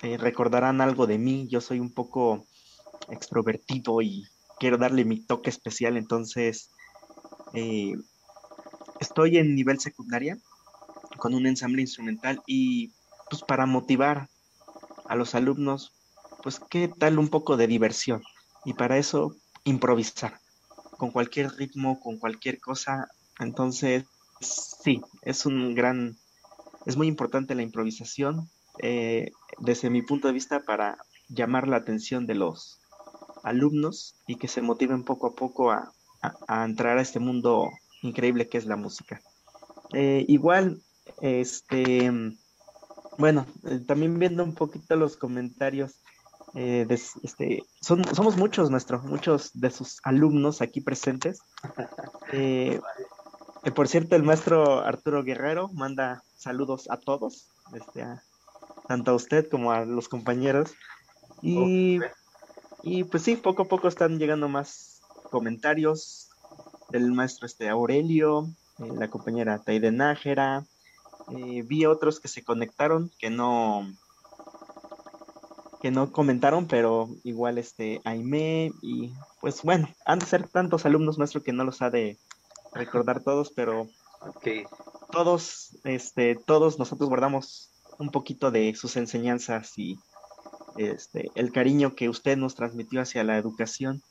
eh, 0.02 0.16
recordarán 0.16 0.80
algo 0.80 1.06
de 1.06 1.18
mí. 1.18 1.46
Yo 1.50 1.60
soy 1.60 1.80
un 1.80 1.92
poco 1.92 2.46
extrovertido 3.08 4.02
y 4.02 4.24
quiero 4.58 4.76
darle 4.76 5.04
mi 5.04 5.24
toque 5.24 5.50
especial, 5.50 5.96
entonces 5.96 6.70
estoy 9.00 9.38
en 9.38 9.54
nivel 9.54 9.80
secundaria 9.80 10.38
con 11.16 11.34
un 11.34 11.46
ensamble 11.46 11.80
instrumental 11.80 12.42
y 12.46 12.92
pues 13.30 13.42
para 13.42 13.64
motivar 13.64 14.28
a 15.06 15.16
los 15.16 15.34
alumnos 15.34 15.94
pues 16.42 16.60
qué 16.70 16.88
tal 16.88 17.18
un 17.18 17.28
poco 17.28 17.56
de 17.56 17.66
diversión. 17.66 18.22
Y 18.64 18.74
para 18.74 18.98
eso 18.98 19.34
improvisar, 19.64 20.40
con 20.96 21.10
cualquier 21.10 21.50
ritmo, 21.52 22.00
con 22.00 22.18
cualquier 22.18 22.60
cosa. 22.60 23.08
Entonces, 23.38 24.04
sí, 24.40 25.00
es 25.22 25.46
un 25.46 25.74
gran, 25.74 26.18
es 26.86 26.96
muy 26.96 27.06
importante 27.06 27.54
la 27.54 27.62
improvisación 27.62 28.50
eh, 28.82 29.32
desde 29.58 29.90
mi 29.90 30.02
punto 30.02 30.28
de 30.28 30.34
vista 30.34 30.60
para 30.60 30.98
llamar 31.28 31.68
la 31.68 31.76
atención 31.76 32.26
de 32.26 32.34
los 32.34 32.80
alumnos 33.42 34.16
y 34.26 34.36
que 34.36 34.48
se 34.48 34.62
motiven 34.62 35.04
poco 35.04 35.28
a 35.28 35.34
poco 35.34 35.70
a, 35.70 35.92
entrar 36.64 36.98
a 36.98 37.02
este 37.02 37.20
mundo 37.20 37.70
increíble 38.02 38.48
que 38.48 38.58
es 38.58 38.66
la 38.66 38.76
música. 38.76 39.20
Eh, 39.94 40.24
igual, 40.28 40.82
este, 41.20 42.10
bueno, 43.18 43.46
eh, 43.64 43.80
también 43.86 44.18
viendo 44.18 44.42
un 44.42 44.54
poquito 44.54 44.96
los 44.96 45.16
comentarios, 45.16 46.00
eh, 46.54 46.86
este, 46.90 47.62
son, 47.80 48.04
somos 48.14 48.36
muchos, 48.36 48.70
nuestros, 48.70 49.04
muchos 49.04 49.50
de 49.54 49.70
sus 49.70 50.00
alumnos 50.02 50.60
aquí 50.60 50.80
presentes. 50.80 51.40
Por 53.74 53.88
cierto, 53.88 54.16
el 54.16 54.22
maestro 54.22 54.80
Arturo 54.80 55.22
Guerrero 55.22 55.68
manda 55.68 56.24
saludos 56.34 56.88
a 56.90 56.96
todos, 56.96 57.50
este, 57.74 58.02
tanto 58.88 59.12
a 59.12 59.14
usted 59.14 59.48
como 59.48 59.70
a 59.70 59.84
los 59.84 60.08
compañeros. 60.08 60.74
Y, 61.42 62.00
y 62.82 63.04
pues 63.04 63.22
sí, 63.22 63.36
poco 63.36 63.62
a 63.62 63.68
poco 63.68 63.86
están 63.86 64.18
llegando 64.18 64.48
más 64.48 65.00
comentarios 65.30 66.30
del 66.90 67.12
maestro 67.12 67.46
este 67.46 67.68
Aurelio, 67.68 68.48
eh, 68.78 68.88
la 68.96 69.08
compañera 69.08 69.62
Taide 69.62 69.92
Nájera. 69.92 70.64
Eh, 71.36 71.62
vi 71.62 71.84
otros 71.84 72.18
que 72.20 72.28
se 72.28 72.42
conectaron 72.42 73.10
que 73.18 73.30
no 73.30 73.86
que 75.80 75.90
no 75.92 76.10
comentaron, 76.10 76.66
pero 76.66 77.08
igual 77.22 77.58
este 77.58 78.00
Aime 78.04 78.72
y 78.82 79.12
pues 79.40 79.62
bueno, 79.62 79.88
han 80.04 80.18
de 80.18 80.26
ser 80.26 80.48
tantos 80.48 80.86
alumnos 80.86 81.18
maestro 81.18 81.42
que 81.42 81.52
no 81.52 81.62
los 81.62 81.82
ha 81.82 81.90
de 81.90 82.18
recordar 82.72 83.22
todos, 83.22 83.52
pero 83.52 83.86
todos, 85.12 85.76
este, 85.84 86.34
todos 86.34 86.78
nosotros 86.78 87.08
guardamos 87.08 87.70
un 87.98 88.10
poquito 88.10 88.50
de 88.50 88.74
sus 88.74 88.96
enseñanzas 88.96 89.76
y 89.76 89.98
este, 90.76 91.30
el 91.34 91.52
cariño 91.52 91.94
que 91.94 92.08
usted 92.08 92.36
nos 92.36 92.54
transmitió 92.54 93.00
hacia 93.00 93.24
la 93.24 93.36
educación. 93.36 94.02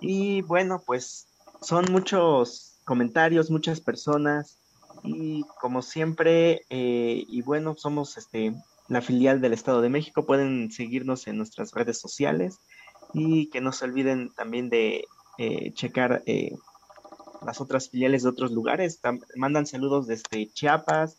Y 0.00 0.42
bueno, 0.42 0.82
pues 0.84 1.26
son 1.60 1.86
muchos 1.90 2.78
comentarios, 2.84 3.50
muchas 3.50 3.80
personas 3.80 4.58
y 5.02 5.44
como 5.60 5.82
siempre, 5.82 6.62
eh, 6.70 7.24
y 7.28 7.42
bueno, 7.42 7.74
somos 7.76 8.16
este, 8.16 8.54
la 8.88 9.02
filial 9.02 9.40
del 9.40 9.52
Estado 9.52 9.80
de 9.80 9.88
México, 9.88 10.26
pueden 10.26 10.70
seguirnos 10.70 11.26
en 11.26 11.38
nuestras 11.38 11.72
redes 11.72 11.98
sociales 11.98 12.58
y 13.12 13.48
que 13.50 13.60
no 13.60 13.72
se 13.72 13.84
olviden 13.84 14.30
también 14.36 14.68
de 14.68 15.04
eh, 15.38 15.72
checar 15.74 16.22
eh, 16.26 16.54
las 17.44 17.60
otras 17.60 17.90
filiales 17.90 18.22
de 18.22 18.30
otros 18.30 18.52
lugares. 18.52 19.00
mandan 19.36 19.66
saludos 19.66 20.06
desde 20.06 20.48
Chiapas. 20.52 21.18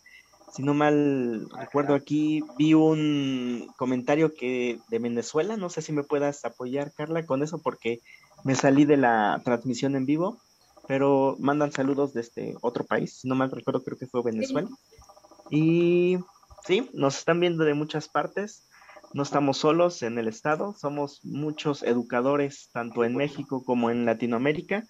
Si 0.52 0.64
no 0.64 0.74
mal 0.74 1.50
recuerdo 1.52 1.94
aquí, 1.94 2.42
vi 2.58 2.74
un 2.74 3.72
comentario 3.78 4.34
que 4.34 4.80
de 4.90 5.00
Venezuela. 5.00 5.58
No 5.58 5.70
sé 5.70 5.82
si 5.82 5.92
me 5.92 6.04
puedas 6.04 6.46
apoyar, 6.46 6.94
Carla, 6.94 7.26
con 7.26 7.44
eso, 7.44 7.60
porque 7.60 8.02
me 8.44 8.56
salí 8.56 8.86
de 8.86 8.98
la 8.98 9.42
transmisión 9.44 9.96
en 9.96 10.06
vivo. 10.06 10.38
Pero 10.88 11.36
mandan 11.40 11.72
saludos 11.72 12.14
desde 12.14 12.56
otro 12.62 12.86
país. 12.86 13.20
Si 13.20 13.28
no 13.28 13.36
mal 13.36 13.52
recuerdo, 13.52 13.84
creo 13.84 13.98
que 13.98 14.08
fue 14.08 14.24
Venezuela. 14.24 14.70
Y 15.50 16.18
sí, 16.66 16.90
nos 16.94 17.18
están 17.18 17.42
viendo 17.42 17.66
de 17.66 17.74
muchas 17.74 18.08
partes. 18.08 18.70
No 19.14 19.24
estamos 19.24 19.58
solos 19.58 20.02
en 20.04 20.18
el 20.18 20.28
estado, 20.28 20.74
somos 20.74 21.24
muchos 21.24 21.82
educadores, 21.84 22.70
tanto 22.74 23.06
en 23.06 23.16
México 23.16 23.64
como 23.64 23.90
en 23.90 24.06
Latinoamérica 24.06 24.84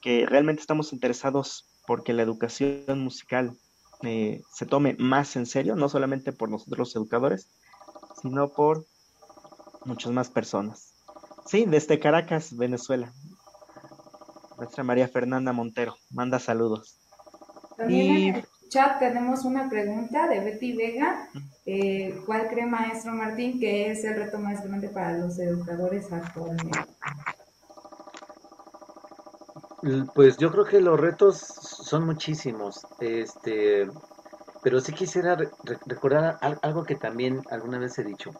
que 0.00 0.26
realmente 0.26 0.60
estamos 0.60 0.92
interesados 0.92 1.66
porque 1.86 2.12
la 2.12 2.22
educación 2.22 2.98
musical 2.98 3.56
eh, 4.02 4.42
se 4.52 4.66
tome 4.66 4.96
más 4.98 5.36
en 5.36 5.46
serio, 5.46 5.76
no 5.76 5.88
solamente 5.88 6.32
por 6.32 6.48
nosotros 6.48 6.78
los 6.78 6.96
educadores, 6.96 7.48
sino 8.20 8.48
por 8.48 8.86
muchas 9.84 10.12
más 10.12 10.30
personas. 10.30 10.94
Sí, 11.46 11.64
desde 11.66 11.98
Caracas, 11.98 12.56
Venezuela. 12.56 13.12
Nuestra 14.58 14.84
María 14.84 15.08
Fernanda 15.08 15.52
Montero 15.52 15.96
manda 16.10 16.38
saludos. 16.38 17.00
También 17.76 18.16
en 18.16 18.34
el 18.36 18.44
chat 18.68 18.98
tenemos 18.98 19.44
una 19.44 19.68
pregunta 19.68 20.28
de 20.28 20.40
Betty 20.40 20.76
Vega. 20.76 21.28
Eh, 21.66 22.20
¿Cuál 22.26 22.48
cree, 22.48 22.66
maestro 22.66 23.12
Martín, 23.12 23.58
que 23.58 23.90
es 23.90 24.04
el 24.04 24.14
reto 24.14 24.38
más 24.38 24.62
grande 24.64 24.88
para 24.88 25.18
los 25.18 25.38
educadores 25.38 26.12
actualmente? 26.12 26.78
Pues 30.14 30.36
yo 30.36 30.52
creo 30.52 30.64
que 30.64 30.80
los 30.80 30.98
retos 30.98 31.38
son 31.38 32.06
muchísimos, 32.06 32.86
este, 33.00 33.90
pero 34.62 34.80
sí 34.80 34.92
quisiera 34.92 35.36
recordar 35.86 36.38
algo 36.62 36.84
que 36.84 36.94
también 36.94 37.42
alguna 37.50 37.80
vez 37.80 37.98
he 37.98 38.04
dicho. 38.04 38.30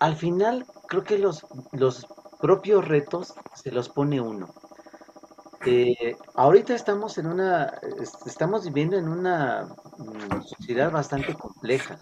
Al 0.00 0.16
final, 0.16 0.66
creo 0.86 1.02
que 1.02 1.18
los, 1.18 1.46
los 1.72 2.06
propios 2.42 2.86
retos 2.86 3.32
se 3.54 3.72
los 3.72 3.88
pone 3.88 4.20
uno. 4.20 4.52
Eh, 5.64 6.14
ahorita 6.34 6.74
estamos 6.74 7.16
en 7.16 7.26
una, 7.26 7.72
estamos 8.26 8.66
viviendo 8.66 8.98
en 8.98 9.08
una 9.08 9.66
mm, 9.96 10.42
sociedad 10.42 10.92
bastante 10.92 11.32
compleja, 11.32 11.98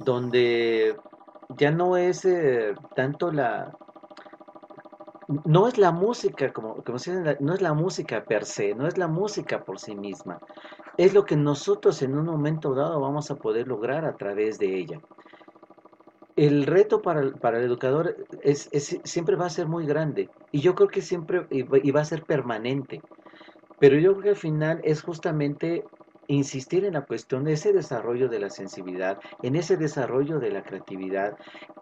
donde 0.00 0.96
ya 1.50 1.70
no 1.70 1.96
es 1.96 2.24
eh, 2.24 2.74
tanto 2.96 3.30
la, 3.30 3.72
no 5.44 5.68
es 5.68 5.78
la 5.78 5.92
música, 5.92 6.52
como, 6.52 6.76
como 6.82 6.98
no 7.40 7.54
es 7.54 7.60
la 7.60 7.74
música 7.74 8.24
per 8.24 8.44
se, 8.44 8.74
no 8.74 8.86
es 8.86 8.98
la 8.98 9.08
música 9.08 9.62
por 9.64 9.78
sí 9.78 9.94
misma. 9.94 10.38
Es 10.96 11.14
lo 11.14 11.24
que 11.24 11.36
nosotros 11.36 12.02
en 12.02 12.16
un 12.16 12.26
momento 12.26 12.74
dado 12.74 13.00
vamos 13.00 13.30
a 13.30 13.36
poder 13.36 13.68
lograr 13.68 14.04
a 14.04 14.16
través 14.16 14.58
de 14.58 14.78
ella. 14.78 15.00
El 16.36 16.66
reto 16.66 17.02
para 17.02 17.20
el, 17.20 17.34
para 17.34 17.58
el 17.58 17.64
educador 17.64 18.16
es, 18.42 18.68
siempre 19.04 19.36
va 19.36 19.46
a 19.46 19.50
ser 19.50 19.66
muy 19.66 19.86
grande 19.86 20.30
y 20.50 20.60
yo 20.60 20.74
creo 20.74 20.88
que 20.88 21.02
siempre 21.02 21.46
y 21.50 21.90
va 21.90 22.00
a 22.00 22.04
ser 22.04 22.24
permanente. 22.24 23.00
Pero 23.78 23.98
yo 23.98 24.12
creo 24.12 24.22
que 24.22 24.28
al 24.30 24.36
final 24.36 24.80
es 24.84 25.02
justamente 25.02 25.84
insistir 26.28 26.84
en 26.84 26.94
la 26.94 27.04
cuestión 27.04 27.44
de 27.44 27.54
ese 27.54 27.72
desarrollo 27.72 28.28
de 28.28 28.38
la 28.38 28.50
sensibilidad, 28.50 29.18
en 29.42 29.56
ese 29.56 29.76
desarrollo 29.76 30.38
de 30.38 30.50
la 30.50 30.62
creatividad, 30.62 31.36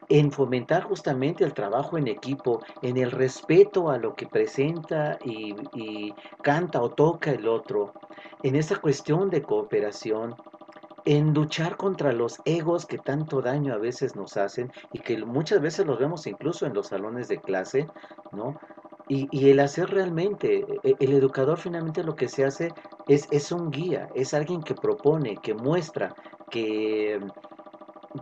en 0.09 0.33
fomentar 0.33 0.83
justamente 0.83 1.44
el 1.44 1.55
trabajo 1.55 1.98
en 1.98 2.09
equipo, 2.09 2.62
en 2.83 2.96
el 2.96 3.11
respeto 3.11 3.90
a 3.90 3.98
lo 3.98 4.14
que 4.14 4.26
presenta 4.26 5.18
y, 5.24 6.14
canta 6.42 6.83
o 6.83 6.90
toca 6.90 7.31
el 7.31 7.46
otro, 7.46 7.92
en 8.42 8.57
esa 8.57 8.76
cuestión 8.76 9.31
de 9.31 9.42
cooperación, 9.42 10.35
en 11.05 11.33
luchar 11.33 11.76
contra 11.76 12.12
los 12.12 12.40
egos 12.44 12.87
que 12.87 12.98
tanto 12.98 13.40
daño 13.40 13.72
a 13.72 13.79
veces 13.79 14.16
nos 14.16 14.37
hacen 14.37 14.70
y 14.92 14.98
que 14.98 15.16
muchas 15.24 15.61
veces 15.61 15.87
los 15.87 15.98
vemos 15.98 16.26
incluso 16.26 16.66
en 16.66 16.74
los 16.74 16.88
salones 16.88 17.29
de 17.29 17.40
clase, 17.40 17.87
¿no? 18.33 18.59
Y, 19.09 19.50
el 19.50 19.59
hacer 19.59 19.90
realmente, 19.90 20.64
e, 20.85 20.94
el 21.00 21.12
educador 21.12 21.59
finalmente 21.59 22.05
lo 22.05 22.14
que 22.14 22.29
se 22.29 22.44
hace 22.44 22.72
es, 23.11 23.27
es 23.33 23.51
un 23.51 23.70
guía, 23.70 24.09
es 24.14 24.35
alguien 24.35 24.62
que 24.62 24.75
propone, 24.75 25.37
que 25.37 25.53
muestra, 25.53 26.14
que, 26.49 27.20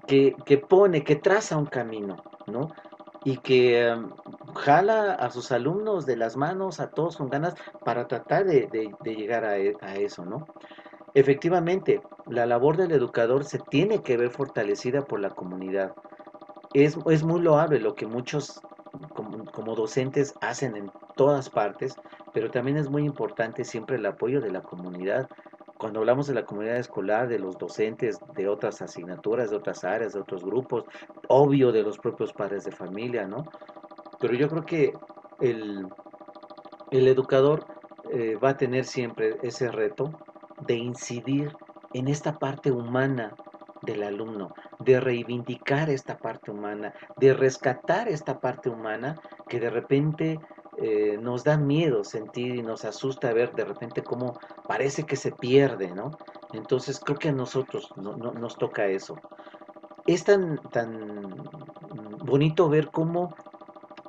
que, 0.07 0.59
pone, 0.59 1.05
que 1.05 1.17
traza 1.17 1.59
un 1.59 1.67
camino, 1.67 2.17
¿no? 2.47 2.71
Y 3.23 3.37
que 3.37 3.87
em, 3.87 4.11
jala 4.55 5.13
a 5.13 5.31
sus 5.31 5.53
alumnos 5.53 6.07
de 6.07 6.17
las 6.17 6.39
manos, 6.39 6.81
a 6.81 6.89
todos 6.89 7.19
con 7.19 7.29
ganas, 7.29 7.55
para 7.85 8.09
tratar 8.09 8.47
de, 8.47 8.91
llegar 9.05 9.45
a, 9.45 9.59
e, 9.59 9.75
a 9.83 9.97
eso, 9.97 10.25
¿no? 10.25 10.47
Efectivamente, 11.13 12.01
la 12.27 12.47
labor 12.47 12.79
del 12.79 12.93
educador 12.93 13.45
se 13.45 13.59
tiene 13.59 14.03
que 14.03 14.17
ver 14.17 14.31
fortalecida 14.31 15.03
por 15.03 15.21
la 15.21 15.31
comunidad. 15.31 15.93
Es, 16.73 16.97
es, 17.07 17.25
muy 17.25 17.43
loable 17.43 17.79
lo 17.79 17.95
que 17.95 18.07
muchos 18.07 18.63
como, 19.53 19.75
docentes 19.75 20.35
hacen 20.41 20.77
en 20.77 20.91
todas 21.19 21.51
partes, 21.51 21.97
pero 22.33 22.49
también 22.51 22.77
es 22.77 22.89
muy 22.89 23.05
importante 23.05 23.65
siempre 23.65 23.97
el 23.97 24.07
apoyo 24.07 24.41
de 24.41 24.53
la 24.53 24.63
comunidad. 24.63 25.29
Cuando 25.77 25.99
hablamos 25.99 26.29
de 26.29 26.35
la 26.35 26.45
comunidad 26.45 26.77
escolar, 26.77 27.29
de 27.29 27.41
los 27.41 27.59
docentes 27.59 28.21
de 28.37 28.49
otras 28.49 28.81
asignaturas, 28.83 29.51
de 29.51 29.57
otras 29.57 29.83
áreas, 29.83 30.13
de 30.13 30.21
otros 30.21 30.45
grupos, 30.45 30.85
obvio 31.29 31.73
de 31.73 31.83
los 31.83 31.99
propios 31.99 32.33
padres 32.33 32.65
de 32.65 32.71
familia, 32.71 33.27
¿no? 33.27 33.45
Pero 34.21 34.35
yo 34.35 34.49
creo 34.49 34.65
que 34.65 34.93
el, 35.41 35.89
el 36.93 37.09
educador 37.09 37.67
eh, 38.13 38.37
va 38.37 38.51
a 38.51 38.57
tener 38.57 38.85
siempre 38.85 39.39
ese 39.43 39.71
reto 39.73 40.13
de 40.67 40.75
incidir 40.75 41.53
en 41.95 42.07
esta 42.07 42.39
parte 42.39 42.71
humana 42.71 43.35
del 43.83 44.05
alumno, 44.05 44.55
de 44.79 45.01
reivindicar 45.01 45.91
esta 45.91 46.17
parte 46.17 46.51
humana, 46.53 46.93
de 47.17 47.35
rescatar 47.35 48.09
esta 48.09 48.39
parte 48.39 48.69
humana 48.69 49.17
que 49.49 49.59
de 49.59 49.71
repente 49.71 50.39
eh, 50.81 51.19
nos 51.21 51.45
da 51.45 51.57
miedo 51.57 52.05
sentir 52.05 52.55
y 52.55 52.63
nos 52.63 52.85
asusta 52.85 53.33
ver 53.33 53.53
de 53.55 53.65
repente 53.65 54.03
cómo 54.03 54.39
parece 54.67 55.05
que 55.05 55.17
se 55.17 55.33
pierde, 55.33 55.91
¿no? 55.91 56.11
Entonces 56.53 57.01
creo 57.01 57.19
que 57.19 57.31
a 57.31 57.33
nosotros 57.33 57.91
no, 57.97 58.17
nos 58.17 58.57
toca 58.57 58.87
eso. 58.87 59.17
Es 60.07 60.25
tan, 60.25 60.59
tan 60.71 61.35
bonito 62.25 62.69
ver 62.69 62.91
cómo 62.91 63.35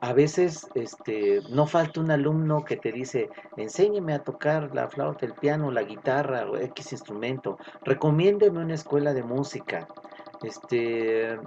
a 0.01 0.13
veces 0.13 0.67
este, 0.75 1.41
no 1.49 1.65
falta 1.65 1.99
un 1.99 2.11
alumno 2.11 2.63
que 2.63 2.77
te 2.77 2.91
dice, 2.91 3.29
enséñeme 3.57 4.13
a 4.13 4.23
tocar 4.23 4.73
la 4.73 4.87
flauta, 4.89 5.25
el 5.25 5.33
piano, 5.33 5.71
la 5.71 5.83
guitarra 5.83 6.49
o 6.49 6.55
X 6.55 6.93
instrumento, 6.93 7.57
recomiéndeme 7.83 8.59
una 8.61 8.75
escuela 8.75 9.13
de 9.13 9.23
música, 9.23 9.87
este, 10.43 11.37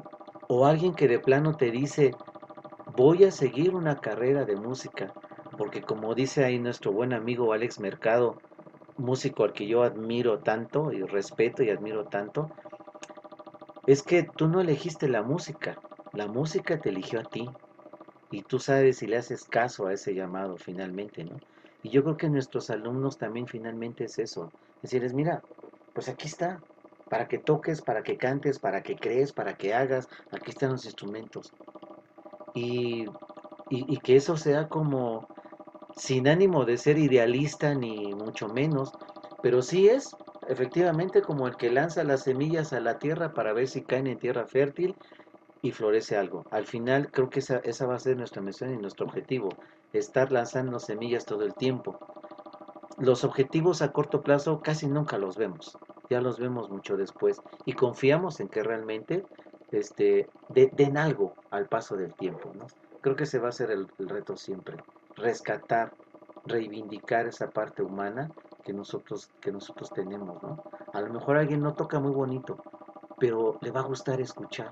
o 0.49 0.67
alguien 0.67 0.95
que 0.95 1.09
de 1.09 1.19
plano 1.19 1.57
te 1.57 1.71
dice, 1.71 2.13
voy 2.97 3.25
a 3.25 3.31
seguir 3.31 3.75
una 3.75 4.01
carrera 4.01 4.45
de 4.45 4.57
música, 4.57 5.15
porque 5.57 5.83
como 5.83 6.15
dice 6.15 6.45
ahí 6.45 6.59
nuestro 6.59 6.93
buen 6.93 7.13
amigo 7.13 7.53
Alex 7.53 7.81
Mercado, 7.81 8.37
músico 8.97 9.45
al 9.45 9.53
que 9.53 9.67
yo 9.67 9.83
admiro 9.83 10.41
tanto 10.41 10.93
y 10.93 11.03
respeto 11.03 11.63
y 11.63 11.71
admiro 11.71 12.07
tanto, 12.07 12.51
es 13.87 14.03
que 14.03 14.25
tú 14.37 14.47
no 14.49 14.61
elegiste 14.61 15.09
la 15.09 15.23
música, 15.23 15.79
la 16.13 16.27
música 16.27 16.81
te 16.81 16.91
eligió 16.91 17.21
a 17.21 17.25
ti 17.25 17.49
y 18.31 18.43
tú 18.43 18.59
sabes 18.59 18.99
si 18.99 19.07
le 19.07 19.17
haces 19.17 19.45
caso 19.45 19.87
a 19.87 19.95
ese 19.95 20.15
llamado 20.15 20.57
finalmente, 20.59 21.25
¿no? 21.25 21.37
Y 21.83 21.91
yo 21.91 22.05
creo 22.05 22.17
que 22.17 22.29
nuestros 22.29 22.71
alumnos 22.71 23.19
también 23.19 23.47
finalmente 23.47 24.05
es 24.05 24.19
eso. 24.19 24.53
Decirles, 24.83 25.15
mira, 25.15 25.43
pues 25.93 26.09
aquí 26.09 26.29
está, 26.29 26.63
para 27.09 27.27
que 27.27 27.39
toques, 27.39 27.83
para 27.83 28.03
que 28.03 28.17
cantes, 28.17 28.59
para 28.59 28.83
que 28.83 28.97
crees, 28.97 29.33
para 29.33 29.55
que 29.57 29.75
hagas, 29.75 30.07
aquí 30.31 30.51
están 30.51 30.71
los 30.71 30.85
instrumentos. 30.85 31.55
Y, 32.55 33.07
y, 33.71 33.97
que 33.99 34.17
eso 34.17 34.37
sea 34.37 34.69
como 34.69 35.27
sin 35.97 36.29
ánimo 36.29 36.65
de 36.65 36.77
ser 36.77 36.99
idealista 36.99 37.75
ni 37.75 38.15
mucho 38.15 38.49
menos, 38.49 38.93
pero 39.43 39.63
sí 39.63 39.89
es 39.89 40.15
efectivamente 40.49 41.23
como 41.23 41.47
el 41.47 41.57
que 41.57 41.71
lanza 41.71 42.05
las 42.05 42.25
semillas 42.25 42.73
a 42.73 42.81
la 42.81 42.99
tierra 42.99 43.33
para 43.33 43.53
ver 43.53 43.69
si 43.69 43.83
caen 43.83 44.07
en 44.07 44.19
tierra 44.19 44.47
fértil 44.47 44.95
y 45.63 45.71
florece 45.71 46.17
algo. 46.17 46.45
Al 46.51 46.67
final 46.67 47.11
creo 47.11 47.31
que 47.31 47.39
esa, 47.39 47.59
esa 47.59 47.87
va 47.87 47.95
a 47.95 48.01
ser 48.01 48.17
nuestra 48.17 48.43
misión 48.43 48.75
y 48.75 48.77
nuestro 48.77 49.07
objetivo, 49.07 49.49
estar 49.93 50.33
lanzando 50.33 50.79
semillas 50.79 51.25
todo 51.25 51.45
el 51.45 51.55
tiempo. 51.55 51.99
Los 52.99 53.25
objetivos 53.25 53.81
a 53.83 53.93
corto 53.93 54.23
plazo 54.23 54.61
casi 54.61 54.87
nunca 54.87 55.19
los 55.19 55.37
vemos, 55.37 55.79
ya 56.11 56.21
los 56.21 56.39
vemos 56.39 56.69
mucho 56.71 56.97
después 56.97 57.41
y 57.65 57.73
confiamos 57.73 58.41
en 58.41 58.49
que 58.49 58.63
realmente 58.63 59.25
este, 59.73 60.29
den 60.49 60.97
algo 60.97 61.35
al 61.51 61.67
paso 61.67 61.97
del 61.97 62.15
tiempo. 62.15 62.53
¿no? 62.55 62.67
Creo 63.01 63.17
que 63.17 63.25
ese 63.25 63.39
va 63.39 63.49
a 63.49 63.53
ser 63.53 63.71
el, 63.71 63.89
reto 63.99 64.37
siempre, 64.37 64.77
rescatar, 65.17 65.93
reivindicar 66.47 67.27
esa 67.27 67.51
parte 67.51 67.83
humana 67.83 68.31
que 68.65 68.73
nosotros, 68.73 69.31
que 69.41 69.51
nosotros 69.51 69.91
tenemos, 69.91 70.41
¿no? 70.43 70.63
A 70.93 71.01
lo 71.01 71.13
mejor 71.13 71.37
alguien 71.37 71.63
no 71.63 71.75
toca 71.75 71.99
muy 71.99 72.13
bonito, 72.13 72.63
pero 73.19 73.59
le 73.61 73.71
va 73.71 73.81
a 73.81 73.85
gustar 73.85 74.21
escuchar. 74.21 74.71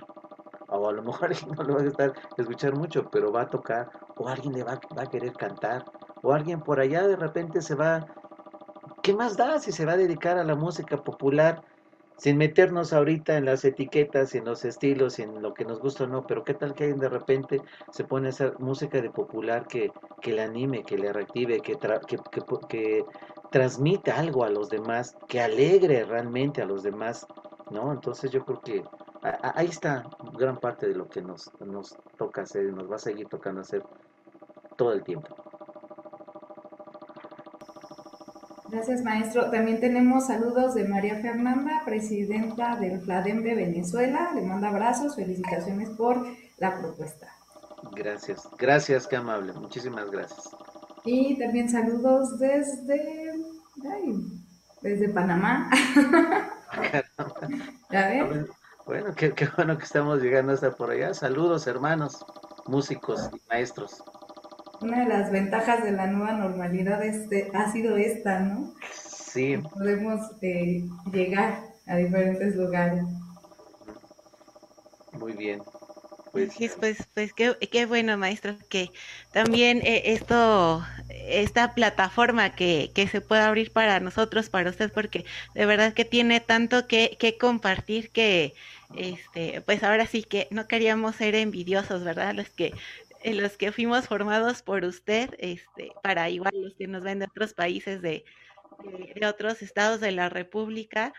O 0.69 0.89
a 0.89 0.93
lo 0.93 1.03
mejor 1.03 1.25
alguien 1.31 1.55
no 1.57 1.63
le 1.65 1.73
va 1.73 1.81
a 1.81 1.85
gustar 1.85 2.13
escuchar 2.37 2.77
mucho, 2.77 3.11
pero 3.11 3.33
va 3.33 3.43
a 3.43 3.51
tocar. 3.51 3.91
O 4.17 4.29
alguien 4.29 4.53
le 4.53 4.63
va, 4.63 4.81
va 4.97 5.03
a 5.03 5.11
querer 5.11 5.33
cantar. 5.33 5.85
O 6.23 6.33
alguien 6.33 6.61
por 6.61 6.79
allá 6.79 7.07
de 7.07 7.17
repente 7.17 7.63
se 7.63 7.75
va... 7.75 8.07
¿Qué 9.03 9.15
más 9.15 9.37
da 9.37 9.59
si 9.59 9.73
se 9.73 9.87
va 9.87 9.93
a 9.93 9.97
dedicar 9.97 10.39
a 10.39 10.45
la 10.45 10.55
música 10.55 11.03
popular? 11.03 11.65
Sin 12.21 12.37
meternos 12.37 12.93
ahorita 12.93 13.39
en 13.39 13.47
las 13.47 13.65
etiquetas, 13.65 14.35
en 14.35 14.45
los 14.45 14.67
estilos, 14.67 15.19
en 15.19 15.41
lo 15.41 15.55
que 15.55 15.65
nos 15.65 15.81
gusta 15.81 16.05
o 16.05 16.07
no, 16.07 16.27
pero 16.27 16.45
qué 16.45 16.53
tal 16.53 16.75
que 16.75 16.85
alguien 16.85 17.01
de 17.01 17.09
repente 17.09 17.63
se 17.93 18.05
pone 18.05 18.27
a 18.27 18.31
hacer 18.31 18.59
música 18.59 19.01
de 19.01 19.09
popular 19.09 19.67
que, 19.67 19.91
que 20.21 20.33
le 20.35 20.43
anime, 20.43 20.83
que 20.83 20.99
le 20.99 21.15
reactive, 21.15 21.61
que, 21.61 21.79
que, 21.79 22.19
que, 22.31 22.43
que, 22.69 23.05
transmite 23.51 24.11
algo 24.11 24.45
a 24.45 24.51
los 24.51 24.69
demás, 24.69 25.17
que 25.29 25.41
alegre 25.41 26.05
realmente 26.05 26.61
a 26.61 26.67
los 26.67 26.83
demás, 26.83 27.27
¿no? 27.71 27.91
Entonces 27.91 28.31
yo 28.31 28.45
creo 28.45 28.61
que 28.61 28.85
ahí 29.55 29.69
está 29.69 30.05
gran 30.35 30.59
parte 30.59 30.89
de 30.89 30.95
lo 30.95 31.09
que 31.09 31.23
nos, 31.23 31.51
nos 31.61 31.97
toca 32.19 32.43
hacer 32.43 32.67
y 32.67 32.73
nos 32.73 32.91
va 32.91 32.97
a 32.97 32.99
seguir 32.99 33.29
tocando 33.29 33.63
hacer 33.63 33.83
todo 34.77 34.93
el 34.93 35.03
tiempo. 35.03 35.40
Gracias, 38.71 39.03
maestro. 39.03 39.51
También 39.51 39.81
tenemos 39.81 40.29
saludos 40.29 40.75
de 40.75 40.85
María 40.85 41.17
Fernanda, 41.21 41.83
presidenta 41.85 42.77
del 42.77 43.01
FLADEM 43.01 43.43
de 43.43 43.57
Venezuela. 43.57 44.31
Le 44.33 44.43
manda 44.43 44.69
abrazos, 44.69 45.17
felicitaciones 45.17 45.91
por 45.91 46.25
la 46.59 46.79
propuesta. 46.79 47.27
Gracias, 47.93 48.49
gracias, 48.57 49.09
qué 49.09 49.17
amable. 49.17 49.53
Muchísimas 49.55 50.09
gracias. 50.11 50.51
Y 51.05 51.37
también 51.37 51.69
saludos 51.69 52.39
desde, 52.39 53.35
desde 54.83 55.09
Panamá. 55.09 55.71
Bueno, 58.87 59.15
qué, 59.15 59.33
qué, 59.33 59.49
bueno 59.57 59.79
que 59.79 59.85
estamos 59.85 60.21
llegando 60.21 60.53
hasta 60.53 60.73
por 60.73 60.91
allá. 60.91 61.15
Saludos, 61.15 61.69
hermanos, 61.69 62.25
músicos 62.67 63.31
y 63.33 63.41
maestros. 63.49 64.03
Una 64.81 65.01
de 65.01 65.09
las 65.09 65.31
ventajas 65.31 65.85
de 65.85 65.93
la 65.93 66.07
nueva 66.07 66.33
normalidad 66.33 67.05
este, 67.05 67.51
ha 67.55 67.71
sido 67.71 67.97
esta, 67.97 68.41
¿no? 68.41 68.75
Sí. 68.93 69.59
Podemos 69.59 70.21
eh, 70.41 70.85
llegar 71.13 71.65
a 71.87 71.97
diferentes 71.97 72.57
lugares. 72.57 73.05
Muy 75.13 75.33
bien. 75.33 75.61
Pues, 76.33 76.55
pues, 76.79 77.09
pues 77.13 77.33
qué, 77.33 77.57
qué, 77.71 77.87
bueno, 77.87 78.17
maestro, 78.17 78.57
que 78.69 78.91
también 79.33 79.81
eh, 79.83 80.13
esto, 80.13 80.85
esta 81.09 81.75
plataforma 81.75 82.55
que, 82.55 82.93
que 82.95 83.09
se 83.09 83.21
pueda 83.21 83.49
abrir 83.49 83.73
para 83.73 83.99
nosotros, 83.99 84.49
para 84.49 84.71
usted, 84.71 84.93
porque 84.93 85.25
de 85.55 85.67
verdad 85.67 85.93
que 85.93 86.05
tiene 86.05 86.41
tanto 86.41 86.87
que, 86.87 87.17
que 87.19 87.37
compartir 87.37 88.11
que, 88.11 88.55
este, 88.97 89.61
pues 89.63 89.83
ahora 89.83 90.07
sí 90.07 90.23
que 90.23 90.47
no 90.51 90.69
queríamos 90.69 91.17
ser 91.17 91.35
envidiosos, 91.35 92.05
¿verdad? 92.05 92.35
Los 92.35 92.49
que 92.49 92.73
en 93.23 93.43
los 93.43 93.57
que 93.57 93.73
fuimos 93.73 94.07
formados 94.09 94.63
por 94.63 94.85
usted, 94.85 95.35
este, 95.39 95.93
para 96.03 96.31
igual 96.31 96.53
los 96.55 96.75
que 96.75 96.87
nos 96.87 97.03
ven 97.03 97.19
de 97.21 97.27
otros 97.27 97.55
países 97.55 98.03
de, 98.03 98.25
de, 98.83 99.13
de 99.15 99.27
otros 99.27 99.63
estados 99.63 100.01
de 100.01 100.13
la 100.13 100.29
República, 100.29 101.13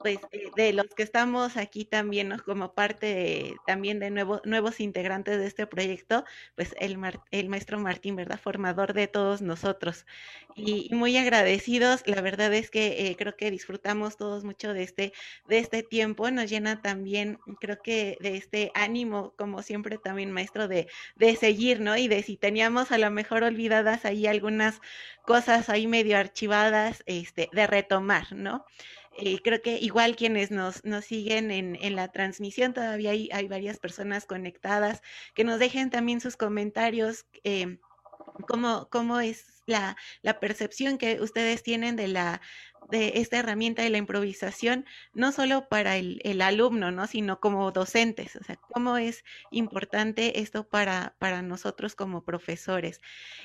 pues 0.00 0.18
eh, 0.32 0.50
de 0.56 0.72
los 0.72 0.86
que 0.94 1.02
estamos 1.02 1.56
aquí 1.56 1.84
también 1.84 2.36
como 2.44 2.74
parte 2.74 3.06
de, 3.06 3.56
también 3.66 3.98
de 4.00 4.10
nuevo, 4.10 4.40
nuevos 4.44 4.80
integrantes 4.80 5.38
de 5.38 5.46
este 5.46 5.66
proyecto, 5.66 6.24
pues 6.56 6.74
el, 6.78 6.98
el 7.30 7.48
maestro 7.48 7.78
Martín, 7.78 8.16
¿verdad? 8.16 8.38
Formador 8.38 8.92
de 8.92 9.08
todos 9.08 9.42
nosotros. 9.42 10.06
Y, 10.54 10.88
y 10.90 10.94
muy 10.94 11.16
agradecidos, 11.16 12.02
la 12.06 12.20
verdad 12.20 12.52
es 12.54 12.70
que 12.70 13.08
eh, 13.08 13.16
creo 13.16 13.36
que 13.36 13.50
disfrutamos 13.50 14.16
todos 14.16 14.44
mucho 14.44 14.72
de 14.74 14.82
este, 14.82 15.12
de 15.48 15.58
este 15.58 15.82
tiempo, 15.82 16.30
nos 16.30 16.48
llena 16.50 16.80
también, 16.82 17.38
creo 17.60 17.80
que 17.82 18.16
de 18.20 18.36
este 18.36 18.70
ánimo, 18.74 19.34
como 19.36 19.62
siempre 19.62 19.98
también 19.98 20.30
maestro, 20.32 20.68
de, 20.68 20.88
de 21.16 21.36
seguir, 21.36 21.80
¿no? 21.80 21.96
Y 21.96 22.08
de 22.08 22.22
si 22.22 22.36
teníamos 22.36 22.92
a 22.92 22.98
lo 22.98 23.10
mejor 23.10 23.42
olvidadas 23.42 24.04
ahí 24.04 24.26
algunas 24.26 24.80
cosas 25.24 25.68
ahí 25.68 25.86
medio 25.86 26.18
archivadas, 26.18 27.02
este, 27.06 27.48
de 27.52 27.66
retomar, 27.66 28.32
¿no? 28.32 28.64
Eh, 29.16 29.40
creo 29.42 29.62
que 29.62 29.78
igual 29.78 30.16
quienes 30.16 30.50
nos, 30.50 30.84
nos 30.84 31.04
siguen 31.04 31.50
en, 31.50 31.76
en, 31.80 31.94
la 31.94 32.08
transmisión, 32.08 32.74
todavía 32.74 33.12
hay, 33.12 33.28
hay, 33.32 33.46
varias 33.46 33.78
personas 33.78 34.26
conectadas, 34.26 35.02
que 35.34 35.44
nos 35.44 35.60
dejen 35.60 35.90
también 35.90 36.20
sus 36.20 36.36
comentarios, 36.36 37.26
eh, 37.44 37.78
cómo, 38.48 38.88
cómo 38.90 39.20
es 39.20 39.62
la, 39.66 39.96
la 40.22 40.40
percepción 40.40 40.98
que 40.98 41.20
ustedes 41.20 41.62
tienen 41.62 41.94
de 41.94 42.08
la, 42.08 42.40
de 42.98 43.12
esta 43.16 43.38
herramienta 43.38 43.82
de 43.82 43.90
la 43.90 43.98
improvisación, 43.98 44.86
no 45.12 45.32
solo 45.32 45.68
para 45.68 45.96
el, 45.96 46.40
alumno, 46.40 46.90
¿no? 46.90 47.06
sino 47.06 47.40
como 47.40 47.70
docentes. 47.72 48.36
O 48.36 48.44
sea, 48.44 48.56
cómo 48.56 48.96
es 48.96 49.24
importante 49.50 50.40
esto 50.40 50.68
para, 50.68 51.14
para 51.18 51.42
nosotros 51.42 51.94
como 51.94 52.24
profesores. 52.24 53.00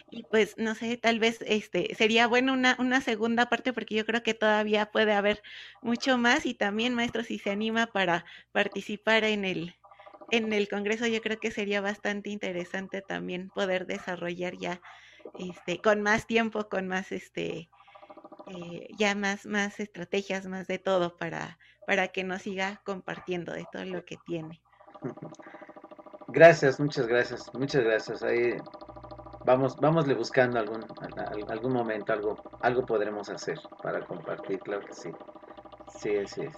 Y 0.10 0.24
pues, 0.24 0.56
no 0.58 0.76
sé, 0.76 0.98
tal 0.98 1.20
vez 1.20 1.40
este, 1.46 1.96
sería 1.96 2.28
bueno 2.28 2.54
una, 2.54 2.76
una 2.80 3.02
segunda 3.02 3.50
parte 3.50 3.74
porque 3.74 3.96
yo 3.96 4.06
creo 4.06 4.24
que 4.24 4.34
todavía 4.34 4.92
puede 4.92 5.14
haber 5.14 5.42
mucho 5.82 6.18
más 6.18 6.46
y 6.46 6.54
también, 6.54 6.94
maestro, 6.94 7.24
si 7.24 7.40
se 7.40 7.52
anima 7.52 7.88
para 7.88 8.26
participar 8.52 9.24
en 9.24 9.46
el, 9.46 9.76
en 10.32 10.54
el 10.54 10.70
Congreso, 10.70 11.08
yo 11.08 11.22
creo 11.22 11.40
que 11.40 11.52
sería 11.52 11.82
bastante 11.82 12.30
interesante 12.30 13.02
también 13.02 13.50
poder 13.50 13.86
desarrollar 13.86 14.58
ya 14.58 14.82
este, 15.38 15.80
con 15.82 16.02
más 16.02 16.28
tiempo, 16.28 16.70
con 16.70 16.88
más 16.88 17.12
este, 17.12 17.70
eh, 18.50 18.88
ya 18.98 19.16
más, 19.16 19.46
más 19.46 19.80
estrategias, 19.80 20.48
más 20.48 20.68
de 20.68 20.80
todo 20.80 21.18
para, 21.18 21.58
para 21.86 22.10
que 22.10 22.24
nos 22.24 22.42
siga 22.42 22.82
compartiendo 22.86 23.54
de 23.54 23.66
todo 23.72 23.86
lo 23.86 24.04
que 24.06 24.18
tiene. 24.18 24.62
Gracias, 26.28 26.80
muchas 26.80 27.08
gracias, 27.08 27.54
muchas 27.54 27.84
gracias. 27.84 28.24
Ahí 28.24 28.56
vamos, 29.46 29.76
vámosle 29.78 30.14
buscando 30.14 30.60
algún, 30.60 30.86
algún 31.48 31.74
momento, 31.74 32.14
algo, 32.14 32.38
algo 32.62 32.86
podremos 32.86 33.30
hacer 33.30 33.60
para 33.82 34.06
compartir, 34.06 34.60
claro 34.60 34.86
que 34.86 34.94
sí. 34.94 35.10
Sí, 36.00 36.28
sí. 36.28 36.50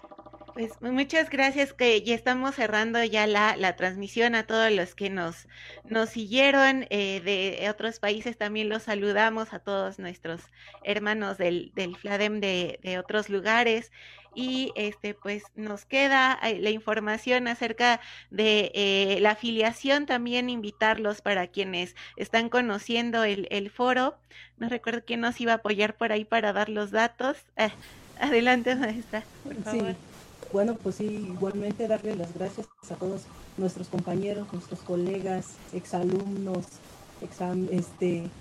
Pues 0.53 0.73
muchas 0.81 1.29
gracias 1.29 1.73
que 1.73 2.01
ya 2.01 2.13
estamos 2.13 2.55
cerrando 2.55 3.03
ya 3.03 3.25
la, 3.25 3.55
la 3.55 3.75
transmisión 3.75 4.35
a 4.35 4.45
todos 4.45 4.71
los 4.71 4.95
que 4.95 5.09
nos, 5.09 5.47
nos 5.85 6.09
siguieron 6.09 6.85
eh, 6.89 7.21
de 7.21 7.69
otros 7.69 7.99
países. 7.99 8.37
También 8.37 8.69
los 8.69 8.83
saludamos 8.83 9.53
a 9.53 9.59
todos 9.59 9.97
nuestros 9.97 10.41
hermanos 10.83 11.37
del, 11.37 11.71
del 11.73 11.95
FLADEM 11.95 12.41
de, 12.41 12.79
de 12.83 12.99
otros 12.99 13.29
lugares. 13.29 13.91
Y 14.33 14.71
este, 14.75 15.13
pues 15.13 15.43
nos 15.55 15.85
queda 15.85 16.39
eh, 16.43 16.59
la 16.59 16.69
información 16.69 17.47
acerca 17.47 17.99
de 18.29 18.71
eh, 18.73 19.17
la 19.19 19.31
afiliación, 19.31 20.05
también 20.05 20.49
invitarlos 20.49 21.21
para 21.21 21.47
quienes 21.47 21.95
están 22.15 22.49
conociendo 22.49 23.23
el, 23.23 23.47
el 23.51 23.69
foro. 23.69 24.17
No 24.57 24.69
recuerdo 24.69 25.03
quién 25.05 25.21
nos 25.21 25.39
iba 25.41 25.53
a 25.53 25.55
apoyar 25.55 25.95
por 25.95 26.11
ahí 26.11 26.23
para 26.23 26.53
dar 26.53 26.69
los 26.69 26.91
datos. 26.91 27.37
Eh, 27.57 27.71
adelante, 28.19 28.75
maestra, 28.75 29.23
por 29.43 29.55
favor. 29.63 29.91
Sí. 29.91 30.10
Bueno, 30.51 30.75
pues 30.81 30.95
sí, 30.97 31.05
igualmente 31.05 31.87
darle 31.87 32.15
las 32.15 32.33
gracias 32.33 32.67
a 32.89 32.97
todos 32.97 33.31
nuestros 33.55 33.87
compañeros, 33.89 34.51
nuestros 34.51 34.83
colegas, 34.83 35.61
exalumnos, 35.71 36.83
exam, 37.21 37.67
este, 37.71 38.37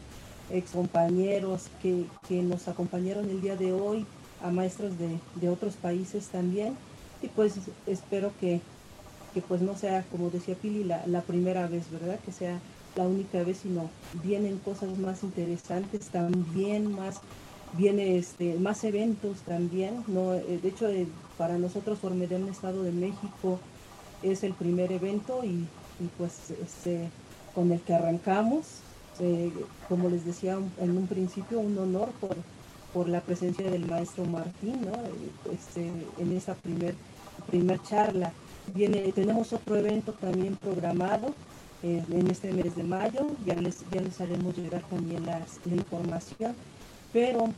excompañeros 0.49 1.71
que, 1.81 2.13
que 2.27 2.43
nos 2.43 2.67
acompañaron 2.69 3.31
el 3.31 3.41
día 3.41 3.57
de 3.57 3.73
hoy, 3.73 4.13
a 4.41 4.51
maestros 4.51 4.99
de, 4.99 5.25
de 5.35 5.49
otros 5.51 5.77
países 5.77 6.31
también. 6.31 6.83
Y 7.21 7.29
pues 7.29 7.73
espero 7.87 8.37
que, 8.37 8.67
que, 9.33 9.43
pues 9.43 9.63
no 9.63 9.77
sea, 9.77 10.09
como 10.09 10.31
decía 10.31 10.59
Pili, 10.61 10.85
la, 10.85 11.07
la 11.07 11.27
primera 11.27 11.69
vez, 11.69 11.91
¿verdad? 11.91 12.21
Que 12.21 12.33
sea 12.33 12.65
la 12.95 13.07
única 13.09 13.45
vez, 13.45 13.59
sino 13.61 13.97
vienen 14.11 14.59
cosas 14.59 14.99
más 14.99 15.23
interesantes 15.23 16.11
también, 16.11 16.91
más 16.91 17.23
viene 17.77 18.17
este, 18.17 18.55
más 18.55 18.85
eventos 18.85 19.41
también. 19.41 20.05
¿no? 20.07 20.35
Eh, 20.35 20.61
de 20.63 20.69
hecho, 20.69 20.89
eh, 20.89 21.07
para 21.39 21.59
nosotros 21.59 21.99
Formedem 21.99 22.49
Estado 22.49 22.83
de 22.83 22.93
México 22.93 23.59
es 24.23 24.45
el 24.45 24.53
primer 24.55 24.93
evento 24.93 25.43
y, 25.45 25.67
pues 26.19 26.51
este, 26.63 27.09
con 27.55 27.73
el 27.73 27.81
que 27.81 27.95
arrancamos. 27.95 28.81
Eh, 29.19 29.53
como 29.89 30.09
les 30.09 30.25
decía 30.25 30.59
en 30.79 30.97
un 30.97 31.07
principio, 31.07 31.61
un 31.61 31.77
honor 31.77 32.09
por, 32.21 32.37
por 32.95 33.07
la 33.07 33.21
presencia 33.21 33.71
del 33.71 33.87
maestro 33.87 34.25
Martín 34.25 34.81
¿no? 34.81 34.93
este, 35.53 35.93
en 36.19 36.35
esa 36.35 36.55
primer, 36.55 36.95
primer 37.47 37.83
charla. 37.83 38.33
Viene, 38.75 39.13
tenemos 39.13 39.53
otro 39.53 39.77
evento 39.77 40.13
también 40.13 40.57
programado 40.57 41.35
en 41.83 42.31
este 42.31 42.53
mes 42.53 42.77
de 42.77 42.83
mayo, 42.83 43.27
ya 43.47 43.55
les, 43.55 43.79
ya 43.91 44.03
les 44.03 44.21
haremos 44.21 44.57
llegar 44.57 44.83
también 44.83 45.25
las, 45.25 45.59
la 45.65 45.77
información 45.77 46.55
pero 47.13 47.49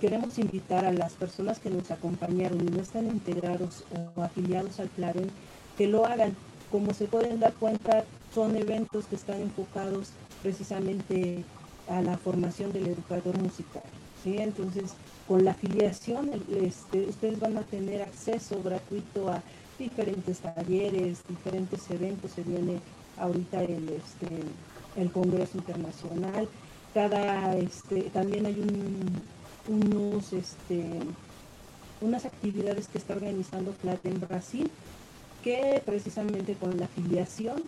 queremos 0.00 0.38
invitar 0.38 0.84
a 0.84 0.92
las 0.92 1.12
personas 1.12 1.58
que 1.58 1.70
nos 1.70 1.90
acompañaron 1.90 2.60
y 2.60 2.70
no 2.70 2.80
están 2.80 3.06
integrados 3.06 3.84
o 4.14 4.22
afiliados 4.22 4.80
al 4.80 4.88
Claren 4.90 5.30
que 5.76 5.86
lo 5.86 6.06
hagan. 6.06 6.34
Como 6.70 6.92
se 6.94 7.06
pueden 7.06 7.38
dar 7.38 7.54
cuenta, 7.54 8.04
son 8.34 8.56
eventos 8.56 9.06
que 9.06 9.14
están 9.16 9.40
enfocados 9.40 10.10
precisamente 10.42 11.44
a 11.88 12.02
la 12.02 12.18
formación 12.18 12.72
del 12.72 12.88
educador 12.88 13.38
musical. 13.38 13.82
¿sí? 14.22 14.38
Entonces, 14.38 14.94
con 15.28 15.44
la 15.44 15.52
afiliación, 15.52 16.30
este, 16.60 17.06
ustedes 17.08 17.38
van 17.38 17.56
a 17.56 17.62
tener 17.62 18.02
acceso 18.02 18.62
gratuito 18.62 19.30
a 19.30 19.42
diferentes 19.78 20.38
talleres, 20.40 21.18
diferentes 21.28 21.88
eventos. 21.90 22.32
Se 22.32 22.42
viene 22.42 22.80
ahorita 23.18 23.62
el, 23.62 23.88
este, 23.88 24.42
el 24.96 25.10
Congreso 25.12 25.58
Internacional, 25.58 26.48
cada, 26.96 27.54
este, 27.58 28.04
también 28.04 28.46
hay 28.46 28.56
unos, 29.68 30.32
este, 30.32 30.82
unas 32.00 32.24
actividades 32.24 32.88
que 32.88 32.96
está 32.96 33.12
organizando 33.12 33.74
FLAT 33.74 34.06
en 34.06 34.18
Brasil, 34.18 34.70
que 35.44 35.82
precisamente 35.84 36.54
con 36.54 36.78
la 36.78 36.86
afiliación 36.86 37.62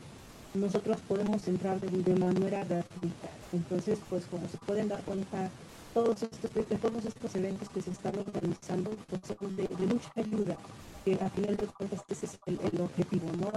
nosotros 0.54 0.96
podemos 1.06 1.46
entrar 1.46 1.78
de, 1.78 2.14
manera 2.14 2.64
gratuita. 2.64 3.28
Entonces, 3.52 3.98
pues 4.08 4.24
como 4.24 4.48
se 4.48 4.56
pueden 4.56 4.88
dar 4.88 5.02
cuenta, 5.02 5.50
todos 5.98 6.22
estos, 6.22 6.50
todos 6.80 7.04
estos 7.04 7.34
eventos 7.34 7.68
que 7.70 7.82
se 7.82 7.90
están 7.90 8.16
organizando 8.16 8.92
pues, 9.08 9.20
son 9.26 9.56
de, 9.56 9.68
mucha 9.86 10.12
ayuda, 10.14 10.56
que 11.04 11.14
al 11.14 11.30
final 11.30 11.56
de 11.56 11.66
cuentas 11.66 12.04
ese 12.08 12.26
es 12.26 12.38
el, 12.46 12.80
objetivo, 12.80 13.26
¿no? 13.36 13.50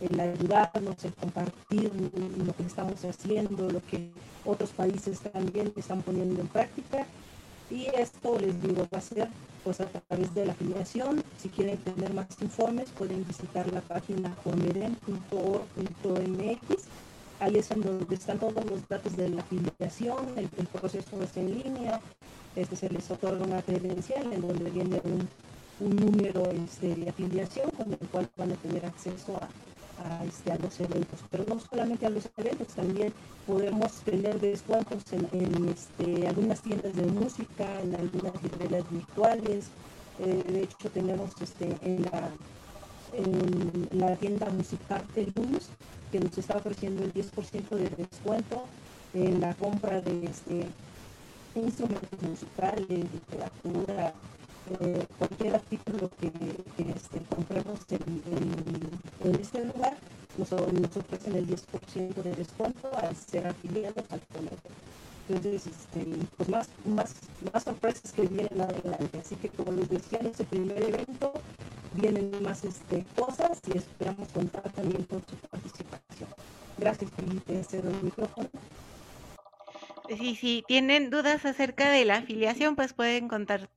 el 0.00 0.18
ayudarnos, 0.18 1.04
el 1.04 1.12
compartir 1.12 1.92
lo 2.46 2.56
que 2.56 2.62
estamos 2.62 3.04
haciendo, 3.04 3.70
lo 3.70 3.84
que 3.84 4.10
otros 4.46 4.70
países 4.70 5.20
también 5.20 5.70
están 5.76 6.00
poniendo 6.00 6.40
en 6.40 6.48
práctica. 6.48 7.06
Y 7.70 7.84
esto 7.94 8.38
les 8.38 8.62
digo, 8.62 8.88
va 8.92 8.96
a 8.96 9.02
ser 9.02 9.28
pues 9.62 9.78
a 9.82 9.84
través 9.84 10.34
de 10.34 10.46
la 10.46 10.52
afiliación. 10.52 11.22
Si 11.36 11.50
quieren 11.50 11.76
tener 11.76 12.14
más 12.14 12.28
informes, 12.40 12.88
pueden 12.96 13.26
visitar 13.26 13.70
la 13.70 13.82
página 13.82 14.34
formeden.org.mx. 14.42 17.07
Ahí 17.40 17.56
es 17.56 17.68
donde 17.68 18.14
están 18.14 18.38
todos 18.38 18.64
los 18.64 18.88
datos 18.88 19.16
de 19.16 19.28
la 19.28 19.42
afiliación, 19.42 20.16
el, 20.36 20.48
proceso 20.48 21.22
es 21.22 21.36
en 21.36 21.62
línea, 21.62 22.00
este, 22.56 22.74
se 22.74 22.90
les 22.90 23.08
otorga 23.12 23.44
una 23.44 23.62
credencial 23.62 24.32
en 24.32 24.40
donde 24.40 24.70
viene 24.70 25.00
un, 25.04 25.28
número 25.80 26.50
este, 26.50 26.96
de 26.96 27.08
afiliación 27.08 27.70
con 27.70 27.92
el 27.92 28.08
cual 28.10 28.28
van 28.36 28.50
a 28.50 28.56
tener 28.56 28.84
acceso 28.84 29.36
a, 29.36 29.48
a, 30.02 30.24
este, 30.24 30.50
a 30.50 30.58
los 30.58 30.80
eventos, 30.80 31.20
pero 31.30 31.44
no 31.46 31.60
solamente 31.60 32.06
a 32.06 32.10
los 32.10 32.28
eventos, 32.36 32.66
también 32.68 33.12
podemos 33.46 33.92
tener 34.02 34.40
descuentos 34.40 35.04
en, 35.12 35.68
este, 35.68 36.26
algunas 36.26 36.60
tiendas 36.60 36.96
de 36.96 37.06
música, 37.06 37.80
en 37.80 37.94
algunas 37.94 38.42
librerías 38.42 38.90
virtuales, 38.90 39.66
eh, 40.18 40.42
de 40.48 40.62
hecho 40.64 40.90
tenemos 40.90 41.30
este, 41.40 41.76
en, 41.82 42.02
la, 42.02 42.30
en 43.12 43.88
la 43.92 44.16
tienda 44.16 44.48
musical 44.50 45.04
de 45.14 45.26
Luz 45.34 45.68
que 46.10 46.20
nos 46.20 46.36
está 46.38 46.56
ofreciendo 46.56 47.04
el 47.04 47.12
10% 47.12 47.68
de 47.70 47.90
descuento 47.90 48.64
en 49.14 49.40
la 49.40 49.54
compra 49.54 50.00
de 50.00 50.26
este, 50.26 50.66
instrumentos 51.54 52.22
musicales, 52.22 52.88
literatura, 52.88 54.14
eh, 54.80 55.06
cualquier 55.18 55.54
artículo 55.54 56.10
que, 56.20 56.30
este, 56.94 57.20
compremos 57.34 57.80
en, 57.90 59.40
este 59.40 59.64
lugar, 59.64 59.96
nos, 60.36 60.52
ofrecen 60.52 61.36
el 61.36 61.46
10% 61.46 62.22
de 62.22 62.34
descuento 62.34 62.90
al 62.96 63.16
ser 63.16 63.46
afiliados 63.46 64.04
al 64.10 64.20
colegio. 64.32 64.70
Entonces, 65.28 65.66
este, 65.66 66.06
pues 66.36 66.48
más, 66.48 66.68
más, 66.86 67.14
más 67.52 67.62
sorpresas 67.62 68.12
que 68.12 68.22
vienen 68.22 68.60
adelante. 68.60 69.18
Así 69.18 69.36
que 69.36 69.48
como 69.50 69.72
les 69.72 69.88
decía 69.88 70.20
en 70.20 70.28
ese 70.28 70.44
primer 70.44 70.82
evento, 70.82 71.32
vienen 71.94 72.30
más 72.42 72.64
este, 72.64 73.04
cosas 73.16 73.60
y 73.72 73.76
esperamos 73.76 74.28
contar 74.32 74.70
también 74.72 75.04
con 75.04 75.22
su 75.28 75.36
participación. 75.48 76.28
Gracias, 76.78 77.10
Felipe. 77.12 77.62
Cedo 77.64 77.90
el 77.90 78.02
micrófono. 78.02 78.48
Sí, 80.08 80.36
si 80.36 80.64
tienen 80.66 81.10
dudas 81.10 81.44
acerca 81.44 81.90
de 81.90 82.04
la 82.06 82.16
afiliación, 82.16 82.76
pues 82.76 82.94
pueden 82.94 83.28
contar, 83.28 83.68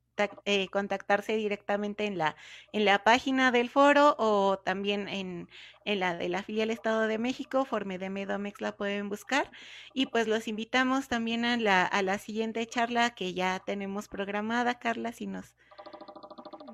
eh, 0.45 0.67
contactarse 0.69 1.35
directamente 1.35 2.05
en 2.05 2.17
la, 2.17 2.35
en 2.73 2.85
la 2.85 3.03
página 3.03 3.51
del 3.51 3.69
foro 3.69 4.15
o 4.19 4.59
también 4.59 5.07
en, 5.07 5.47
en 5.85 5.99
la 5.99 6.15
de 6.15 6.29
la 6.29 6.43
filial 6.43 6.69
Estado 6.69 7.07
de 7.07 7.17
México, 7.17 7.65
Forme 7.65 7.97
de 7.97 8.09
Medomex 8.09 8.61
la 8.61 8.75
pueden 8.75 9.09
buscar. 9.09 9.49
Y 9.93 10.07
pues 10.07 10.27
los 10.27 10.47
invitamos 10.47 11.07
también 11.07 11.45
a 11.45 11.57
la, 11.57 11.85
a 11.85 12.01
la 12.01 12.17
siguiente 12.17 12.65
charla 12.65 13.11
que 13.11 13.33
ya 13.33 13.61
tenemos 13.65 14.07
programada, 14.07 14.79
Carla, 14.79 15.11
si 15.11 15.27
nos, 15.27 15.55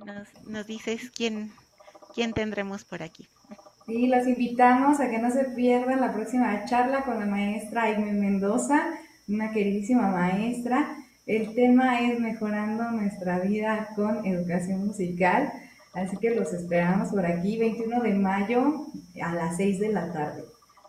nos, 0.06 0.28
nos 0.46 0.68
dices 0.68 1.12
quién, 1.12 1.52
quién 2.14 2.34
tendremos 2.34 2.84
por 2.84 3.04
aquí. 3.04 3.28
Sí, 3.86 4.08
los 4.08 4.28
invitamos 4.28 5.00
a 5.00 5.10
que 5.10 5.20
no 5.20 5.32
se 5.32 5.46
pierdan 5.56 6.02
la 6.02 6.12
próxima 6.12 6.66
charla 6.66 7.04
con 7.04 7.20
la 7.20 7.26
maestra 7.26 7.84
Aime 7.84 8.12
Mendoza, 8.12 8.86
una 9.30 9.52
queridísima 9.52 10.10
maestra 10.10 10.98
el 11.28 11.54
tema 11.54 12.00
es 12.02 12.20
mejorando 12.20 12.90
nuestra 12.92 13.40
vida 13.40 13.90
con 13.98 14.26
educación 14.26 14.88
musical, 14.88 15.52
así 15.94 16.16
que 16.18 16.34
los 16.34 16.54
esperamos 16.54 17.10
por 17.10 17.26
aquí, 17.26 17.58
21 17.58 18.02
de 18.02 18.14
mayo 18.14 18.86
a 19.22 19.36
las 19.36 19.58
6 19.58 19.80
de 19.82 19.90
la 19.90 20.12
tarde. 20.14 20.44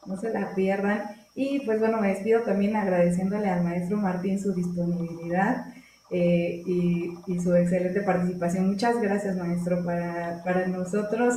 No 0.07 0.17
se 0.17 0.31
la 0.31 0.55
pierdan. 0.55 1.03
Y 1.35 1.61
pues 1.61 1.81
bueno, 1.81 2.01
me 2.01 2.09
despido 2.09 2.43
también 2.43 2.77
agradeciéndole 2.77 3.49
al 3.49 3.65
maestro 3.65 3.97
Martín 3.97 4.41
su 4.41 4.55
disponibilidad 4.55 5.67
eh, 6.11 6.63
y, 6.67 7.41
su 7.41 7.55
excelente 7.55 8.01
participación. 8.03 8.69
Muchas 8.69 9.01
gracias, 9.01 9.37
maestro, 9.37 9.85
para, 9.85 10.43
para 10.45 10.67
nosotros 10.69 11.35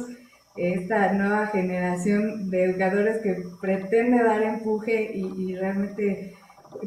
esta 0.55 1.13
nueva 1.13 1.47
generación 1.47 2.49
de 2.49 2.65
educadores 2.65 3.21
que 3.21 3.43
pretende 3.61 4.23
dar 4.23 4.43
empuje 4.43 5.11
y 5.15 5.55
realmente 5.55 6.35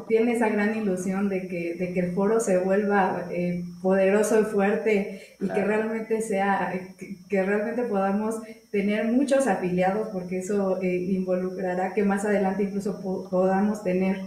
tiene 0.09 0.33
esa 0.33 0.49
gran 0.49 0.77
ilusión 0.77 1.29
de 1.29 1.49
que, 1.49 1.75
de 1.75 1.93
que 1.93 2.01
el 2.01 2.13
foro 2.13 2.41
se 2.41 2.59
vuelva 2.59 3.27
eh, 3.31 3.65
poderoso 3.83 4.41
y 4.41 4.45
fuerte 4.45 5.23
y 5.41 5.49
que 5.49 5.65
realmente 5.65 6.21
sea, 6.21 6.73
que, 7.29 7.43
realmente 7.43 7.83
podamos 7.83 8.37
tener 8.71 9.07
muchos 9.07 9.47
afiliados 9.47 10.09
porque 10.13 10.39
eso 10.39 10.81
eh, 10.81 10.97
involucrará 10.97 11.93
que 11.95 12.05
más 12.05 12.25
adelante 12.25 12.65
incluso 12.65 13.01
podamos 13.31 13.83
tener 13.85 14.21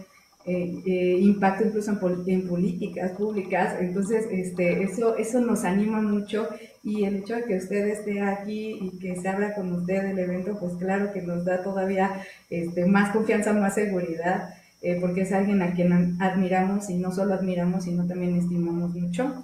eh, 0.50 1.18
impacto 1.20 1.66
incluso 1.66 1.92
en, 1.92 2.48
políticas 2.48 3.12
públicas. 3.12 3.76
Entonces, 3.82 4.26
este, 4.32 4.82
eso, 4.84 5.18
eso 5.18 5.42
nos 5.42 5.66
anima 5.66 6.02
mucho 6.02 6.48
y 6.84 7.04
el 7.04 7.18
hecho 7.18 7.36
de 7.36 7.44
que 7.44 7.58
usted 7.58 7.86
esté 7.88 8.22
aquí 8.22 8.78
y 8.82 8.98
que 9.00 9.18
se 9.18 9.28
habla 9.28 9.54
con 9.56 9.74
usted 9.74 10.04
del 10.04 10.20
evento, 10.20 10.58
pues 10.58 10.76
claro 10.76 11.12
que 11.12 11.22
nos 11.22 11.44
da 11.44 11.62
todavía 11.62 12.22
este, 12.50 12.86
más 12.86 13.12
confianza, 13.12 13.52
más 13.52 13.76
seguridad. 13.76 14.54
Eh, 14.82 14.98
porque 15.02 15.22
es 15.22 15.32
alguien 15.32 15.62
a 15.62 15.74
quien 15.74 16.22
admiramos 16.22 16.90
y 16.90 16.98
no 16.98 17.12
solo 17.12 17.34
admiramos, 17.34 17.86
sino 17.86 18.06
también 18.06 18.38
estimamos 18.38 18.94
mucho. 18.94 19.44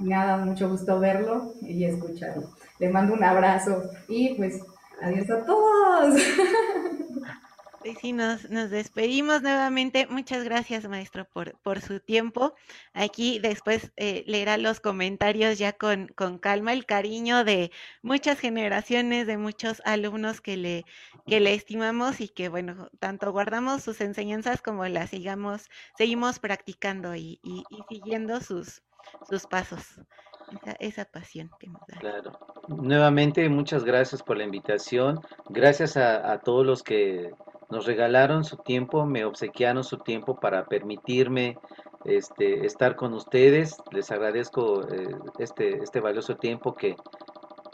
Me 0.00 0.14
ha 0.14 0.26
dado 0.26 0.44
mucho 0.46 0.68
gusto 0.68 0.98
verlo 1.00 1.54
y 1.60 1.84
escucharlo. 1.84 2.50
Le 2.78 2.88
mando 2.88 3.14
un 3.14 3.24
abrazo 3.24 3.82
y 4.08 4.34
pues 4.34 4.60
adiós 5.00 5.30
a 5.30 5.44
todos. 5.44 6.20
sí, 7.94 8.12
nos, 8.12 8.50
nos 8.50 8.70
despedimos 8.70 9.42
nuevamente. 9.42 10.06
Muchas 10.08 10.44
gracias, 10.44 10.88
maestro, 10.88 11.24
por, 11.24 11.56
por 11.60 11.80
su 11.80 12.00
tiempo. 12.00 12.54
Aquí 12.92 13.38
después 13.38 13.92
eh, 13.96 14.24
leerá 14.26 14.56
los 14.56 14.80
comentarios 14.80 15.58
ya 15.58 15.72
con, 15.72 16.08
con 16.08 16.38
calma, 16.38 16.72
el 16.72 16.86
cariño 16.86 17.44
de 17.44 17.70
muchas 18.02 18.38
generaciones, 18.40 19.26
de 19.26 19.36
muchos 19.36 19.82
alumnos 19.84 20.40
que 20.40 20.56
le, 20.56 20.84
que 21.26 21.40
le 21.40 21.54
estimamos 21.54 22.20
y 22.20 22.28
que, 22.28 22.48
bueno, 22.48 22.88
tanto 22.98 23.30
guardamos 23.32 23.82
sus 23.82 24.00
enseñanzas 24.00 24.62
como 24.62 24.86
las 24.86 25.10
sigamos, 25.10 25.68
seguimos 25.96 26.38
practicando 26.38 27.14
y, 27.14 27.40
y, 27.42 27.64
siguiendo 27.88 28.40
sus, 28.40 28.82
sus 29.28 29.46
pasos. 29.46 30.00
Esa, 30.78 31.04
pasión 31.04 31.50
que 31.58 31.66
nos 31.66 31.80
da. 31.88 31.98
Claro. 31.98 32.38
Nuevamente, 32.68 33.48
muchas 33.48 33.82
gracias 33.82 34.22
por 34.22 34.36
la 34.36 34.44
invitación. 34.44 35.20
Gracias 35.48 35.96
a 35.96 36.38
todos 36.38 36.64
los 36.64 36.84
que 36.84 37.32
nos 37.70 37.86
regalaron 37.86 38.44
su 38.44 38.56
tiempo, 38.58 39.06
me 39.06 39.24
obsequiaron 39.24 39.84
su 39.84 39.98
tiempo 39.98 40.38
para 40.38 40.66
permitirme 40.66 41.58
este, 42.04 42.64
estar 42.64 42.96
con 42.96 43.12
ustedes. 43.14 43.76
Les 43.90 44.10
agradezco 44.10 44.82
eh, 44.88 45.08
este, 45.38 45.82
este 45.82 46.00
valioso 46.00 46.36
tiempo 46.36 46.74
que, 46.74 46.96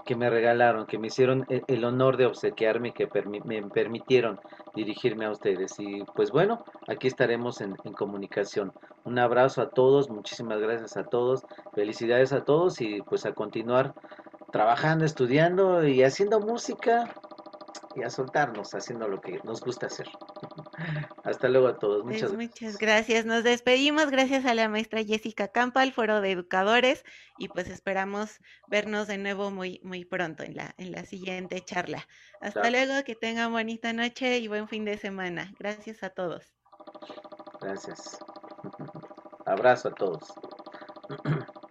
que 0.05 0.17
me 0.17 0.31
regalaron, 0.31 0.87
que 0.87 0.99
me 0.99 1.09
hicieron 1.09 1.45
e, 1.49 1.63
el, 1.69 1.85
honor 1.85 2.17
de 2.17 2.27
obsequiarme, 2.27 2.93
que 2.93 3.09
me 3.45 3.63
permitieron 3.63 4.41
dirigirme 4.75 5.27
a 5.27 5.31
ustedes. 5.31 5.79
Y 5.79 6.05
pues 6.15 6.31
bueno, 6.31 6.65
aquí 6.89 7.07
estaremos 7.07 7.61
en, 7.61 7.77
en, 7.85 7.93
comunicación. 7.93 8.73
Un 9.05 9.19
abrazo 9.19 9.61
a 9.61 9.71
todos, 9.71 10.09
muchísimas 10.09 10.61
gracias 10.61 10.97
a 10.97 11.05
todos, 11.05 11.45
felicidades 11.75 12.33
a 12.33 12.45
todos 12.45 12.81
y 12.81 13.03
pues 13.03 13.27
a 13.27 13.33
continuar 13.33 13.95
trabajando, 14.53 15.05
estudiando 15.05 15.87
y 15.87 16.03
haciendo 16.03 16.39
música 16.39 17.13
y 17.95 18.03
a 18.03 18.11
soltarnos 18.11 18.75
haciendo 18.75 19.09
lo 19.09 19.21
que 19.21 19.41
nos 19.45 19.61
gusta 19.61 19.87
hacer. 19.87 20.09
Hasta 21.25 21.49
luego 21.49 21.69
a 21.69 21.79
todos. 21.79 22.05
Muchas, 22.05 22.33
pues 22.33 22.49
muchas 22.49 22.79
gracias. 22.79 23.25
Nos 23.25 23.45
despedimos. 23.45 24.11
Gracias 24.11 24.45
a 24.47 24.55
la 24.55 24.69
maestra 24.69 25.03
Jessica 25.05 25.49
Campa, 25.49 25.83
al 25.83 25.93
Foro 25.93 26.21
de 26.21 26.33
Educadores, 26.33 27.05
y 27.39 27.49
pues 27.49 27.69
esperamos 27.69 28.41
vernos 28.69 29.07
de 29.07 29.19
nuevo 29.19 29.51
muy, 29.51 29.81
muy 29.83 30.05
pronto 30.05 30.43
en 30.43 30.57
la, 30.57 30.75
en 30.79 30.93
la 30.93 31.05
siguiente 31.05 31.61
charla. 31.61 32.07
Hasta 32.41 32.71
luego, 32.71 33.05
que 33.05 33.15
tengan 33.15 33.53
bonita 33.53 33.93
noche 33.93 34.39
y 34.39 34.49
buen 34.49 34.69
fin 34.69 34.85
de 34.85 34.99
semana. 34.99 35.53
Gracias 35.59 36.03
a 36.03 36.11
todos. 36.11 36.53
Gracias. 37.61 38.19
Abrazo 39.47 39.89
a 39.89 39.95
todos. 39.95 40.33